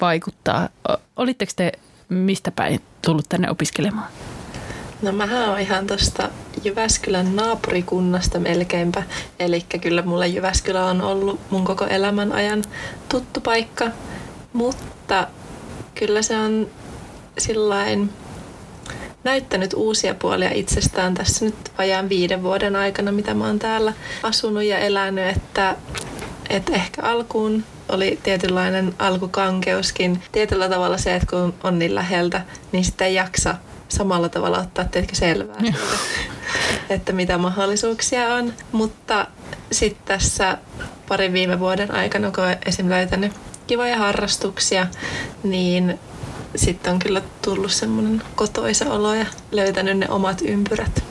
vaikuttaa? 0.01 0.69
Olitteko 1.17 1.53
te 1.57 1.73
mistä 2.09 2.51
päin 2.51 2.81
tullut 3.03 3.29
tänne 3.29 3.51
opiskelemaan? 3.51 4.09
No 5.03 5.13
mähän 5.13 5.49
on 5.49 5.61
ihan 5.61 5.87
tuosta 5.87 6.31
Jyväskylän 6.65 7.37
naapurikunnasta 7.37 8.41
melkeinpä. 8.41 9.03
Eli 9.39 9.61
kyllä 9.81 10.03
mulle 10.03 10.29
Jyväskylä 10.29 10.85
on 10.85 11.03
ollut 11.03 11.41
mun 11.51 11.65
koko 11.65 11.87
elämän 11.87 12.33
ajan 12.33 12.65
tuttu 13.09 13.41
paikka. 13.41 13.91
Mutta 14.53 15.27
kyllä 15.95 16.23
se 16.23 16.37
on 16.37 16.67
sillain 17.39 18.11
näyttänyt 19.25 19.75
uusia 19.75 20.15
puolia 20.15 20.51
itsestään 20.53 21.15
tässä 21.15 21.45
nyt 21.45 21.55
vajaan 21.79 22.09
viiden 22.09 22.43
vuoden 22.43 22.77
aikana, 22.77 23.13
mitä 23.13 23.35
mä 23.35 23.47
oon 23.47 23.59
täällä 23.59 23.93
asunut 24.23 24.63
ja 24.63 24.79
elänyt, 24.79 25.37
että, 25.37 25.77
että 26.51 26.73
ehkä 26.73 27.03
alkuun 27.03 27.65
oli 27.89 28.19
tietynlainen 28.23 28.95
alkukankeuskin. 28.99 30.23
Tietyllä 30.33 30.69
tavalla 30.69 30.99
se, 30.99 31.15
että 31.15 31.27
kun 31.31 31.55
on 31.63 31.79
niin 31.79 31.95
läheltä, 31.95 32.43
niin 32.73 32.85
sitten 32.85 33.07
ei 33.07 33.15
jaksa 33.15 33.55
samalla 33.89 34.29
tavalla 34.29 34.59
ottaa 34.59 34.85
teetkö 34.85 35.15
selvää 35.15 35.57
että 36.91 37.13
mitä 37.13 37.39
mahdollisuuksia 37.39 38.35
on. 38.35 38.53
Mutta 38.73 39.27
sitten 39.73 40.05
tässä 40.05 40.59
parin 41.09 41.33
viime 41.33 41.61
vuoden 41.61 41.91
aikana, 41.91 42.31
kun 42.31 42.45
olen 42.45 42.59
esim. 42.67 42.89
löytänyt 42.89 43.33
kivoja 43.67 43.99
harrastuksia, 43.99 44.87
niin 45.43 45.99
sitten 46.57 46.93
on 46.93 46.99
kyllä 46.99 47.23
tullut 47.43 47.73
semmoinen 47.73 48.23
kotoisa 48.35 48.93
olo 48.93 49.15
ja 49.15 49.27
löytänyt 49.53 49.99
ne 49.99 50.09
omat 50.09 50.43
ympyrät. 50.43 51.05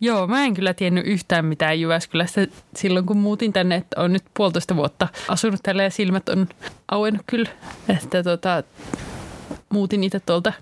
Joo, 0.00 0.26
mä 0.26 0.44
en 0.44 0.54
kyllä 0.54 0.74
tiennyt 0.74 1.06
yhtään 1.06 1.44
mitään 1.44 1.80
Jyväskylästä 1.80 2.46
silloin, 2.76 3.06
kun 3.06 3.16
muutin 3.16 3.52
tänne, 3.52 3.74
että 3.74 4.00
on 4.00 4.12
nyt 4.12 4.24
puolitoista 4.34 4.76
vuotta 4.76 5.08
asunut 5.28 5.60
täällä 5.62 5.82
ja 5.82 5.90
silmät 5.90 6.28
on 6.28 6.48
auennut 6.88 7.22
kyllä. 7.26 7.48
Että 7.88 8.22
tota, 8.22 8.62
muutin 9.68 10.04
itse 10.04 10.20
tuolta 10.20 10.52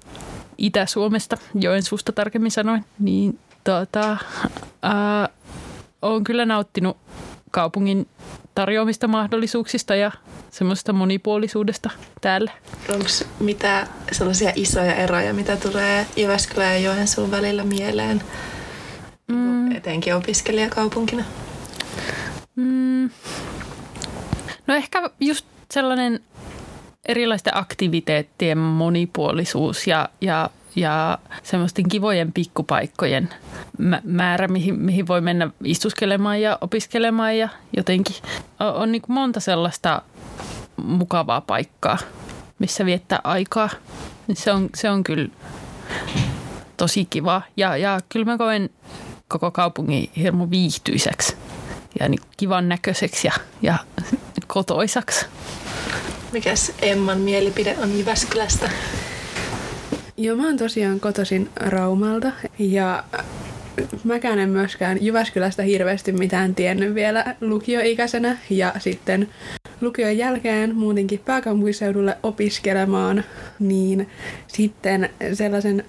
Itä-Suomesta, 0.59 1.37
Joensuusta 1.55 2.13
tarkemmin 2.13 2.51
sanoen, 2.51 2.85
niin 2.99 3.39
tota, 3.65 4.17
ää, 4.83 5.29
olen 6.03 6.25
kyllä 6.25 6.47
nauttinut 6.47 6.97
kaupungin 7.51 8.07
tarjoamista 8.55 9.09
mahdollisuuksista 9.09 9.95
ja 9.95 10.13
semmoista 10.51 10.93
monipuolisuudesta 10.93 11.91
täällä. 12.21 12.51
Onko 12.93 13.07
mitä 13.41 13.87
sellaisia 14.13 14.53
isoja 14.55 14.95
eroja, 14.95 15.35
mitä 15.35 15.57
tulee 15.57 16.07
Jyväskylän 16.17 16.73
ja 16.73 16.79
Joensuun 16.79 17.31
välillä 17.31 17.65
mieleen, 17.65 18.23
Mm, 19.29 19.73
etenkin 19.73 20.15
opiskelijakaupunkina? 20.15 21.25
mm, 22.57 23.11
no 24.67 24.75
ehkä 24.75 25.11
just 25.21 25.47
sellainen 25.71 26.21
erilaisten 27.09 27.57
aktiviteettien 27.57 28.59
monipuolisuus 28.59 29.87
ja, 29.87 30.09
ja, 30.21 30.51
ja 30.77 31.19
semmoisten 31.43 31.89
kivojen 31.89 32.33
pikkupaikkojen 32.33 33.29
mä- 33.79 34.03
määrä, 34.05 34.49
mihin, 34.49 34.81
mihin 34.81 35.09
voi 35.09 35.21
mennä 35.21 35.51
istuskelemaan 35.65 36.41
ja 36.41 36.59
opiskelemaan 36.61 37.39
ja 37.39 37.49
jotenkin 37.77 38.17
on, 38.61 38.75
on 38.75 38.93
niin 38.93 39.03
monta 39.09 39.41
sellaista 39.41 40.03
mukavaa 40.77 41.41
paikkaa, 41.41 41.99
missä 42.59 42.85
viettää 42.85 43.21
aikaa. 43.25 43.71
Se 44.35 44.53
on, 44.53 44.71
se 44.75 44.91
on 44.91 45.05
kyllä 45.05 45.29
tosi 46.77 47.05
kiva 47.05 47.43
ja, 47.57 47.77
ja 47.77 48.01
kyllä 48.09 48.27
mä 48.27 48.39
koen 48.39 48.71
koko 49.29 49.51
kaupungin 49.51 50.11
hirmu 50.17 50.51
viihtyiseksi 50.51 51.37
ja 52.01 52.09
niin 52.09 52.21
kivan 52.37 52.69
näköiseksi 52.69 53.27
ja, 53.27 53.33
ja 53.63 53.79
kotoisaksi. 54.47 55.27
Mikäs 56.33 56.73
Emman 56.83 57.19
mielipide 57.19 57.77
on 57.83 57.99
Jyväskylästä? 57.99 58.71
Joo, 60.17 60.37
mä 60.37 60.47
oon 60.47 60.57
tosiaan 60.57 61.01
kotoisin 61.01 61.49
Raumalta 61.57 62.33
ja 62.59 63.05
mäkään 64.05 64.39
en 64.39 64.49
myöskään 64.49 65.05
Jyväskylästä 65.05 65.63
hirveästi 65.63 66.13
mitään 66.13 66.55
tiennyt 66.55 66.95
vielä 66.95 67.37
lukioikäisenä 67.41 68.39
ja 68.51 68.75
sitten 68.79 69.29
lukion 69.81 70.19
jälkeen 70.19 70.77
muutinkin 70.77 71.19
pääkaupunkiseudulle 71.25 72.17
opiskelemaan, 72.23 73.25
niin 73.59 74.09
sitten 74.47 75.11
sellaisen 75.33 75.85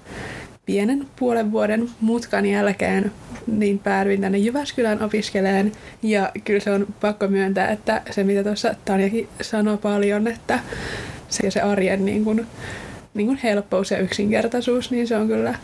pienen 0.67 1.07
puolen 1.15 1.51
vuoden 1.51 1.89
mutkan 2.01 2.45
jälkeen 2.45 3.11
niin 3.47 3.79
päädyin 3.79 4.21
tänne 4.21 4.37
Jyväskylään 4.37 5.03
opiskeleen. 5.03 5.71
Ja 6.03 6.31
kyllä 6.43 6.59
se 6.59 6.71
on 6.71 6.87
pakko 7.01 7.27
myöntää, 7.27 7.71
että 7.71 8.01
se 8.11 8.23
mitä 8.23 8.43
tuossa 8.43 8.75
Tanjakin 8.85 9.29
sanoi 9.41 9.77
paljon, 9.77 10.27
että 10.27 10.59
se, 11.29 11.51
se 11.51 11.61
arjen 11.61 12.05
niin 12.05 12.23
kuin, 12.23 12.47
niin 13.13 13.27
kuin 13.27 13.39
helppous 13.43 13.91
ja 13.91 13.97
yksinkertaisuus, 13.97 14.91
niin 14.91 15.07
se 15.07 15.15
on 15.15 15.27
kyllä 15.27 15.55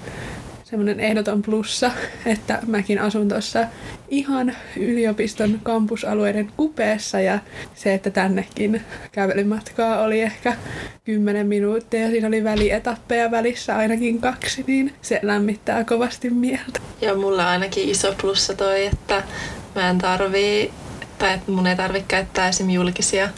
semmoinen 0.74 1.00
ehdoton 1.00 1.42
plussa, 1.42 1.92
että 2.26 2.60
mäkin 2.68 3.00
asun 3.00 3.30
tuossa 3.30 3.68
ihan 4.10 4.56
yliopiston 4.78 5.60
kampusalueiden 5.64 6.52
kupeessa 6.58 7.20
ja 7.20 7.40
se, 7.76 7.94
että 7.94 8.10
tännekin 8.10 8.82
kävelymatkaa 9.12 10.02
oli 10.02 10.22
ehkä 10.22 10.56
10 11.04 11.48
minuuttia 11.48 12.00
ja 12.00 12.10
siinä 12.10 12.28
oli 12.28 12.44
välietappeja 12.44 13.32
välissä 13.32 13.78
ainakin 13.78 14.22
kaksi, 14.22 14.64
niin 14.68 14.94
se 15.02 15.20
lämmittää 15.22 15.84
kovasti 15.84 16.30
mieltä. 16.30 16.80
Ja 17.02 17.16
mulla 17.16 17.50
ainakin 17.50 17.90
iso 17.90 18.16
plussa 18.22 18.54
toi, 18.54 18.86
että 18.86 19.24
mä 19.76 19.90
en 19.90 19.98
tarvii, 19.98 20.72
tai 21.18 21.34
että 21.34 21.52
mun 21.52 21.68
ei 21.68 21.76
tarvitse 21.76 22.08
käyttää 22.08 22.48
esim. 22.48 22.70
julkisia 22.70 23.30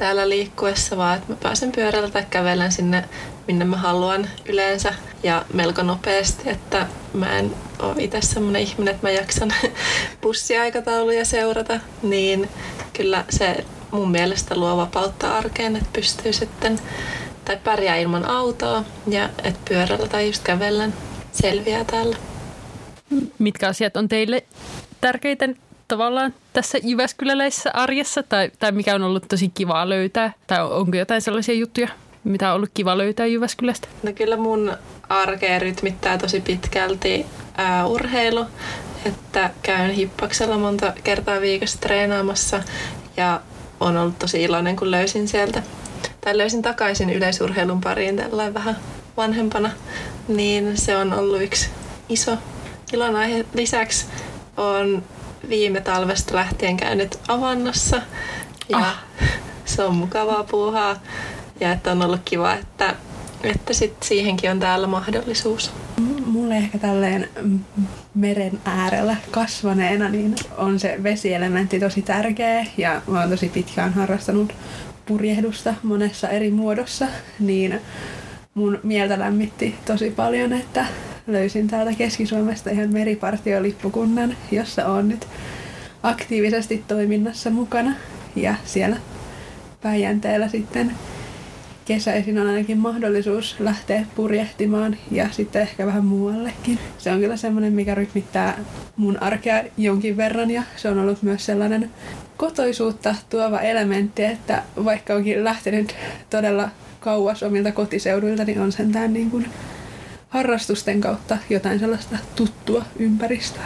täällä 0.00 0.28
liikkuessa, 0.28 0.96
vaan 0.96 1.18
että 1.18 1.32
mä 1.32 1.38
pääsen 1.42 1.72
pyörällä 1.72 2.10
tai 2.10 2.24
kävelen 2.30 2.72
sinne, 2.72 3.04
minne 3.46 3.64
mä 3.64 3.76
haluan 3.76 4.28
yleensä. 4.46 4.94
Ja 5.22 5.44
melko 5.52 5.82
nopeasti, 5.82 6.50
että 6.50 6.86
mä 7.14 7.38
en 7.38 7.50
ole 7.78 7.94
itse 7.98 8.20
semmoinen 8.20 8.62
ihminen, 8.62 8.94
että 8.94 9.06
mä 9.06 9.10
jaksan 9.10 9.52
bussiaikatauluja 10.22 11.24
seurata, 11.24 11.80
niin 12.02 12.48
kyllä 12.92 13.24
se 13.30 13.64
mun 13.90 14.10
mielestä 14.10 14.56
luo 14.56 14.76
vapautta 14.76 15.36
arkeen, 15.36 15.76
että 15.76 15.88
pystyy 15.92 16.32
sitten 16.32 16.80
tai 17.44 17.56
pärjää 17.64 17.96
ilman 17.96 18.24
autoa 18.24 18.84
ja 19.06 19.24
että 19.44 19.60
pyörällä 19.68 20.08
tai 20.08 20.26
just 20.26 20.42
kävellen 20.42 20.94
selviää 21.32 21.84
täällä. 21.84 22.16
Mitkä 23.38 23.68
asiat 23.68 23.96
on 23.96 24.08
teille 24.08 24.44
tärkeitä 25.00 25.48
tavallaan 25.90 26.34
tässä 26.52 26.78
Jyväskyläläisessä 26.82 27.70
arjessa 27.74 28.22
tai, 28.22 28.50
tai 28.58 28.72
mikä 28.72 28.94
on 28.94 29.02
ollut 29.02 29.28
tosi 29.28 29.48
kivaa 29.48 29.88
löytää? 29.88 30.32
Tai 30.46 30.64
onko 30.64 30.96
jotain 30.96 31.22
sellaisia 31.22 31.54
juttuja, 31.54 31.88
mitä 32.24 32.50
on 32.50 32.56
ollut 32.56 32.70
kiva 32.74 32.98
löytää 32.98 33.26
Jyväskylästä? 33.26 33.88
No 34.02 34.12
kyllä 34.12 34.36
mun 34.36 34.72
arkea 35.08 35.58
rytmittää 35.58 36.18
tosi 36.18 36.40
pitkälti 36.40 37.26
ää, 37.56 37.86
urheilu, 37.86 38.46
että 39.04 39.50
käyn 39.62 39.90
hippaksella 39.90 40.58
monta 40.58 40.92
kertaa 41.04 41.40
viikossa 41.40 41.80
treenaamassa 41.80 42.62
ja 43.16 43.40
on 43.80 43.96
ollut 43.96 44.18
tosi 44.18 44.42
iloinen, 44.42 44.76
kun 44.76 44.90
löysin 44.90 45.28
sieltä 45.28 45.62
tai 46.20 46.38
löysin 46.38 46.62
takaisin 46.62 47.10
yleisurheilun 47.10 47.80
pariin 47.80 48.16
tällainen 48.16 48.54
vähän 48.54 48.76
vanhempana, 49.16 49.70
niin 50.28 50.76
se 50.76 50.96
on 50.96 51.12
ollut 51.12 51.42
yksi 51.42 51.70
iso 52.08 52.36
ilon 52.92 53.16
aihe. 53.16 53.44
Lisäksi 53.54 54.06
on 54.56 55.02
viime 55.48 55.80
talvesta 55.80 56.34
lähtien 56.34 56.76
käynyt 56.76 57.18
avannossa 57.28 58.02
ja 58.68 58.78
Ah. 58.78 59.04
se 59.64 59.84
on 59.84 59.94
mukavaa 59.94 60.44
puuhaa 60.44 60.96
ja 61.60 61.72
että 61.72 61.92
on 61.92 62.02
ollut 62.02 62.20
kiva, 62.24 62.54
että, 62.54 62.94
että 63.42 63.72
sit 63.72 64.02
siihenkin 64.02 64.50
on 64.50 64.60
täällä 64.60 64.86
mahdollisuus. 64.86 65.70
Mulle 66.26 66.56
ehkä 66.56 66.78
tälleen 66.78 67.28
mm, 67.42 67.60
meren 68.14 68.60
äärellä 68.64 69.16
kasvaneena 69.30 70.08
niin 70.08 70.34
on 70.56 70.80
se 70.80 70.96
vesielementti 71.02 71.80
tosi 71.80 72.02
tärkeä 72.02 72.66
ja 72.76 73.02
mä 73.06 73.20
oon 73.20 73.30
tosi 73.30 73.48
pitkään 73.48 73.92
harrastanut 73.92 74.52
purjehdusta 75.06 75.74
monessa 75.82 76.28
eri 76.28 76.50
muodossa, 76.50 77.06
niin 77.40 77.80
mun 78.54 78.80
mieltä 78.82 79.18
lämmitti 79.18 79.74
tosi 79.84 80.10
paljon, 80.10 80.52
että 80.52 80.86
löysin 81.32 81.68
täältä 81.68 81.92
Keski-Suomesta 81.92 82.70
ihan 82.70 82.92
meripartiolippukunnan, 82.92 84.36
jossa 84.50 84.86
on 84.86 85.08
nyt 85.08 85.26
aktiivisesti 86.02 86.84
toiminnassa 86.88 87.50
mukana 87.50 87.94
ja 88.36 88.54
siellä 88.64 88.96
Päijänteellä 89.82 90.48
sitten 90.48 90.92
kesäisin 91.84 92.38
on 92.38 92.46
ainakin 92.46 92.78
mahdollisuus 92.78 93.56
lähteä 93.60 94.04
purjehtimaan 94.14 94.96
ja 95.10 95.28
sitten 95.30 95.62
ehkä 95.62 95.86
vähän 95.86 96.04
muuallekin. 96.04 96.78
Se 96.98 97.12
on 97.12 97.20
kyllä 97.20 97.36
semmoinen, 97.36 97.72
mikä 97.72 97.94
rytmittää 97.94 98.58
mun 98.96 99.22
arkea 99.22 99.64
jonkin 99.76 100.16
verran 100.16 100.50
ja 100.50 100.62
se 100.76 100.88
on 100.88 100.98
ollut 100.98 101.22
myös 101.22 101.46
sellainen 101.46 101.90
kotoisuutta 102.36 103.14
tuova 103.30 103.60
elementti, 103.60 104.24
että 104.24 104.62
vaikka 104.84 105.14
onkin 105.14 105.44
lähtenyt 105.44 105.94
todella 106.30 106.68
kauas 107.00 107.42
omilta 107.42 107.72
kotiseuduilta, 107.72 108.44
niin 108.44 108.60
on 108.60 108.72
sentään 108.72 109.12
niin 109.12 109.30
kuin 109.30 109.46
harrastusten 110.30 111.00
kautta 111.00 111.38
jotain 111.50 111.78
sellaista 111.78 112.18
tuttua 112.36 112.84
ympäristöä. 112.98 113.64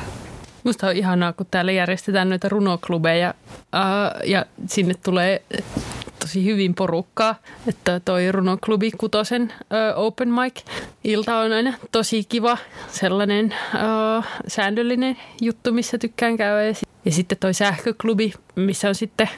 Musta 0.65 0.87
on 0.87 0.97
ihanaa, 0.97 1.33
kun 1.33 1.47
täällä 1.51 1.73
järjestetään 1.73 2.29
noita 2.29 2.49
runoklubeja 2.49 3.35
ää, 3.73 4.21
ja 4.25 4.47
sinne 4.67 4.95
tulee 5.05 5.43
tosi 6.19 6.45
hyvin 6.45 6.75
porukkaa. 6.75 7.35
Että 7.67 8.01
toi 8.05 8.33
runoklubi 8.33 8.91
Kutosen 8.91 9.53
ää, 9.71 9.95
open 9.95 10.29
mic 10.29 10.63
ilta 11.05 11.39
on 11.39 11.53
aina 11.53 11.75
tosi 11.93 12.25
kiva 12.25 12.59
sellainen 12.89 13.55
ää, 13.75 14.23
säännöllinen 14.49 15.17
juttu, 15.41 15.73
missä 15.73 15.99
tykkään 15.99 16.37
käydä. 16.37 16.63
Ja, 16.63 16.75
ja 17.05 17.13
sitten 17.13 17.39
toi 17.39 17.55
sähköklubi, 17.55 18.33
missä 18.55 18.89
on 18.89 18.95
sitten 18.95 19.29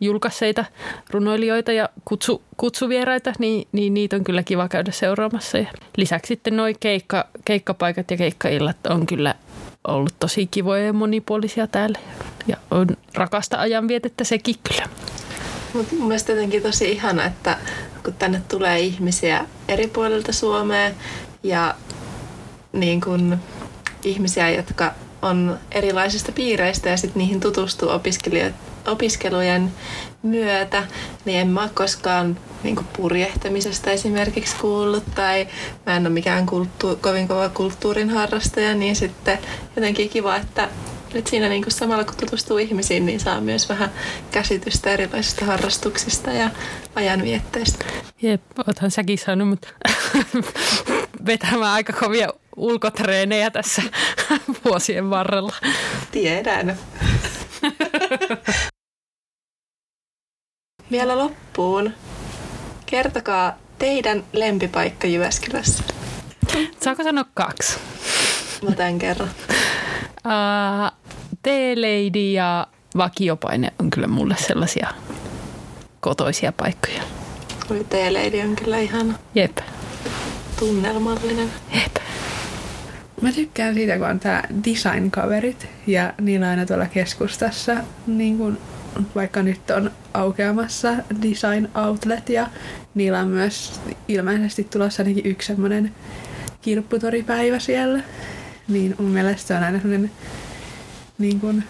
julkaisseita 0.00 0.64
runoilijoita 1.10 1.72
ja 1.72 1.88
kutsu, 2.04 2.42
kutsuvieraita, 2.56 3.32
niin, 3.38 3.68
niin 3.72 3.94
niitä 3.94 4.16
on 4.16 4.24
kyllä 4.24 4.42
kiva 4.42 4.68
käydä 4.68 4.90
seuraamassa. 4.92 5.58
Ja 5.58 5.66
lisäksi 5.96 6.28
sitten 6.28 6.56
noi 6.56 6.74
keikka, 6.80 7.26
keikkapaikat 7.44 8.10
ja 8.10 8.16
keikkaillat 8.16 8.86
on 8.88 9.06
kyllä 9.06 9.34
ollut 9.88 10.14
tosi 10.20 10.46
kivoja 10.46 10.84
ja 10.84 10.92
monipuolisia 10.92 11.66
täällä. 11.66 11.98
Ja 12.46 12.56
on 12.70 12.86
rakasta 13.14 13.58
ajanvietettä 13.60 14.24
sekin 14.24 14.54
kyllä. 14.68 14.88
Mutta 15.74 15.94
mun 15.94 16.08
mielestä 16.08 16.32
jotenkin 16.32 16.62
tosi 16.62 16.92
ihana, 16.92 17.24
että 17.24 17.58
kun 18.04 18.14
tänne 18.14 18.42
tulee 18.48 18.78
ihmisiä 18.78 19.46
eri 19.68 19.86
puolilta 19.86 20.32
Suomea 20.32 20.90
ja 21.42 21.74
niin 22.72 23.00
kun 23.00 23.38
ihmisiä, 24.04 24.50
jotka 24.50 24.94
on 25.22 25.58
erilaisista 25.72 26.32
piireistä 26.32 26.88
ja 26.88 26.96
sitten 26.96 27.18
niihin 27.18 27.40
tutustuu 27.40 27.88
opiskelujen 28.86 29.72
myötä, 30.22 30.86
niin 31.24 31.40
en 31.40 31.48
mä 31.48 31.62
ole 31.62 31.70
koskaan 31.74 32.38
niin 32.62 32.76
purjehtamisesta 32.96 33.90
esimerkiksi 33.90 34.56
kuullut 34.56 35.04
tai 35.14 35.48
mä 35.86 35.96
en 35.96 36.02
ole 36.02 36.14
mikään 36.14 36.46
kulttu- 36.46 36.96
kovin 37.00 37.28
kova 37.28 37.48
kulttuurin 37.48 38.10
harrastaja, 38.10 38.74
niin 38.74 38.96
sitten 38.96 39.38
jotenkin 39.76 40.08
kiva, 40.08 40.36
että 40.36 40.68
nyt 41.14 41.26
siinä 41.26 41.48
niin 41.48 41.64
samalla 41.68 42.04
kun 42.04 42.14
tutustuu 42.16 42.58
ihmisiin, 42.58 43.06
niin 43.06 43.20
saa 43.20 43.40
myös 43.40 43.68
vähän 43.68 43.90
käsitystä 44.30 44.90
erilaisista 44.90 45.44
harrastuksista 45.44 46.30
ja 46.30 46.50
ajanvietteistä. 46.94 47.84
Jep, 48.22 48.42
oothan 48.66 48.90
säkin 48.90 49.18
saanut 49.18 49.48
mutta 49.48 49.68
vetämään 51.26 51.72
aika 51.72 51.92
kovia 51.92 52.28
ulkotreenejä 52.56 53.50
tässä 53.50 53.82
vuosien 54.64 55.10
varrella. 55.10 55.52
Tiedän. 56.12 56.76
Vielä 60.90 61.18
loppuun. 61.18 61.92
Kertokaa 62.86 63.58
teidän 63.78 64.24
lempipaikka 64.32 65.06
Jyväskylässä. 65.06 65.84
Saako 66.80 67.02
sanoa 67.02 67.24
kaksi? 67.34 67.78
Mä 68.62 68.70
tämän 68.70 68.98
kerran. 68.98 69.30
Uh, 70.26 70.90
T-Lady 71.42 72.32
ja 72.32 72.66
vakiopaine 72.96 73.72
on 73.80 73.90
kyllä 73.90 74.06
mulle 74.06 74.36
sellaisia 74.38 74.88
kotoisia 76.00 76.52
paikkoja. 76.52 77.02
Oi, 77.70 77.86
T-Lady 77.88 78.40
on 78.48 78.56
kyllä 78.56 78.78
ihana. 78.78 79.14
Jep. 79.34 79.58
Tunnelmallinen. 80.58 81.50
Jep. 81.74 81.95
Mä 83.20 83.32
tykkään 83.32 83.74
siitä, 83.74 83.98
kun 83.98 84.06
on 84.06 84.20
tää 84.20 84.48
design-kaverit 84.64 85.66
ja 85.86 86.14
niillä 86.20 86.48
aina 86.48 86.66
tuolla 86.66 86.86
keskustassa, 86.86 87.76
niin 88.06 88.38
kun, 88.38 88.58
vaikka 89.14 89.42
nyt 89.42 89.70
on 89.70 89.90
aukeamassa 90.14 90.88
design 91.22 91.68
outlet 91.74 92.28
ja 92.28 92.46
niillä 92.94 93.20
on 93.20 93.28
myös 93.28 93.80
ilmeisesti 94.08 94.64
tulossa 94.64 95.02
ainakin 95.02 95.26
yksi 95.26 95.46
semmoinen 95.46 95.94
kirpputoripäivä 96.62 97.58
siellä. 97.58 98.00
Niin 98.68 98.94
mun 98.98 99.10
mielestä 99.10 99.48
se 99.48 99.54
on 99.54 99.62
aina 99.62 99.80
sellainen 99.80 100.10
niin 101.18 101.40
kuin, 101.40 101.64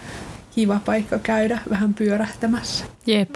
kiva 0.55 0.81
paikka 0.85 1.19
käydä 1.19 1.59
vähän 1.71 1.95
pyörähtämässä. 1.95 2.85
Jep, 3.07 3.31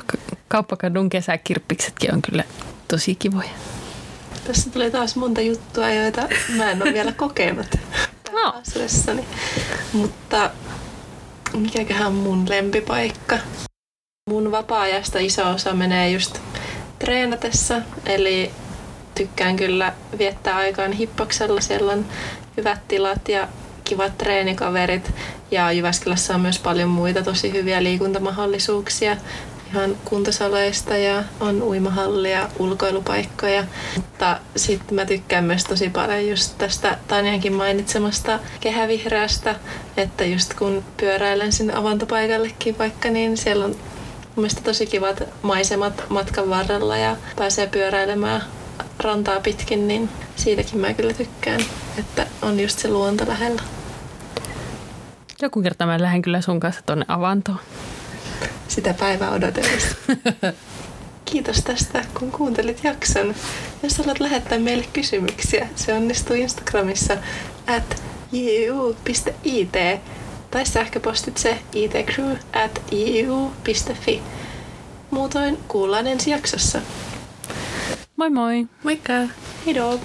kauppakadun 0.49 1.09
kesäkirppiksetkin 1.09 2.15
on 2.15 2.23
kyllä 2.23 2.45
tosi 2.89 3.15
kivoja. 3.15 3.51
Tässä 4.51 4.71
tulee 4.71 4.91
taas 4.91 5.17
monta 5.17 5.41
juttua, 5.41 5.91
joita 5.91 6.29
mä 6.57 6.71
en 6.71 6.83
ole 6.83 6.93
vielä 6.93 7.13
kokenut 7.13 7.67
No. 8.33 8.53
asuessani. 8.61 9.25
Mutta 9.93 10.51
mikäköhän 11.57 12.07
on 12.07 12.13
mun 12.15 12.49
lempipaikka? 12.49 13.39
Mun 14.31 14.51
vapaa-ajasta 14.53 15.19
iso 15.19 15.51
osa 15.51 15.73
menee 15.73 16.11
just 16.11 16.39
treenatessa, 16.99 17.81
eli 18.07 18.51
tykkään 19.15 19.57
kyllä 19.57 19.93
viettää 20.19 20.57
aikaan 20.57 20.93
hippaksella. 20.93 21.61
Siellä 21.61 21.93
on 21.93 22.07
hyvät 22.57 22.89
tilat 22.89 23.29
ja 23.29 23.49
kivat 23.85 24.19
treenikaverit. 24.19 25.13
Ja 25.51 25.73
Jyväskylässä 25.73 26.35
on 26.35 26.41
myös 26.41 26.59
paljon 26.59 26.91
muita 26.91 27.23
tosi 27.23 27.53
hyviä 27.53 27.83
liikuntamahdollisuuksia 27.83 29.17
ihan 29.71 29.97
kuntosaleista 30.05 30.97
ja 30.97 31.25
on 31.41 31.63
uimahallia, 31.63 32.49
ulkoilupaikkoja. 32.59 33.65
Mutta 33.97 34.39
sitten 34.57 34.95
mä 34.95 35.05
tykkään 35.05 35.45
myös 35.45 35.65
tosi 35.65 35.91
paljon 35.91 36.29
just 36.29 36.59
tästä 36.59 36.99
Tanjankin 37.09 37.53
mainitsemasta 37.53 38.39
kehävihreästä, 38.61 39.55
että 39.97 40.25
just 40.25 40.55
kun 40.55 40.85
pyöräilen 40.97 41.53
sinne 41.53 41.75
avantopaikallekin 41.75 42.79
vaikka, 42.79 43.11
niin 43.11 43.37
siellä 43.37 43.65
on 43.65 43.71
mun 43.71 44.37
mielestä 44.37 44.61
tosi 44.61 44.87
kivat 44.87 45.23
maisemat 45.43 46.05
matkan 46.09 46.51
varrella 46.51 46.97
ja 46.97 47.17
pääsee 47.37 47.67
pyöräilemään 47.67 48.43
rantaa 49.01 49.41
pitkin, 49.41 49.89
niin 49.89 50.09
siitäkin 50.37 50.81
mä 50.81 50.95
kyllä 50.95 51.13
tykkään, 51.13 51.61
että 51.99 52.27
on 52.43 52.61
just 52.61 52.79
se 52.79 52.89
luonto 52.89 53.27
lähellä. 53.29 53.63
Joku 55.43 55.63
kerta 55.63 55.87
mä 55.87 56.01
lähden 56.01 56.23
kyllä 56.23 56.41
sun 56.41 56.61
kanssa 56.61 56.83
tonne 56.87 57.05
avantoon. 57.09 57.59
Sitä 58.69 58.95
päivää 58.95 59.31
odotellessa. 59.31 59.97
Kiitos 61.25 61.63
tästä, 61.65 62.05
kun 62.19 62.31
kuuntelit 62.31 62.85
jakson. 62.85 63.35
Jos 63.83 63.99
haluat 63.99 64.21
lähettää 64.21 64.59
meille 64.59 64.85
kysymyksiä, 64.93 65.69
se 65.77 65.95
onnistuu 65.95 66.37
Instagramissa 66.37 67.17
at 67.67 68.03
juu.it 68.33 70.01
tai 70.51 70.67
sähköpostitse 70.67 71.59
itcrew 71.73 72.33
at 72.53 72.83
juu.fi. 72.93 74.23
Muutoin 75.11 75.59
kuullaan 75.69 76.07
ensi 76.07 76.31
jaksossa. 76.31 76.81
Moi 78.17 78.31
moi! 78.31 78.67
Moikka! 78.85 79.13
Heidoo! 79.67 80.01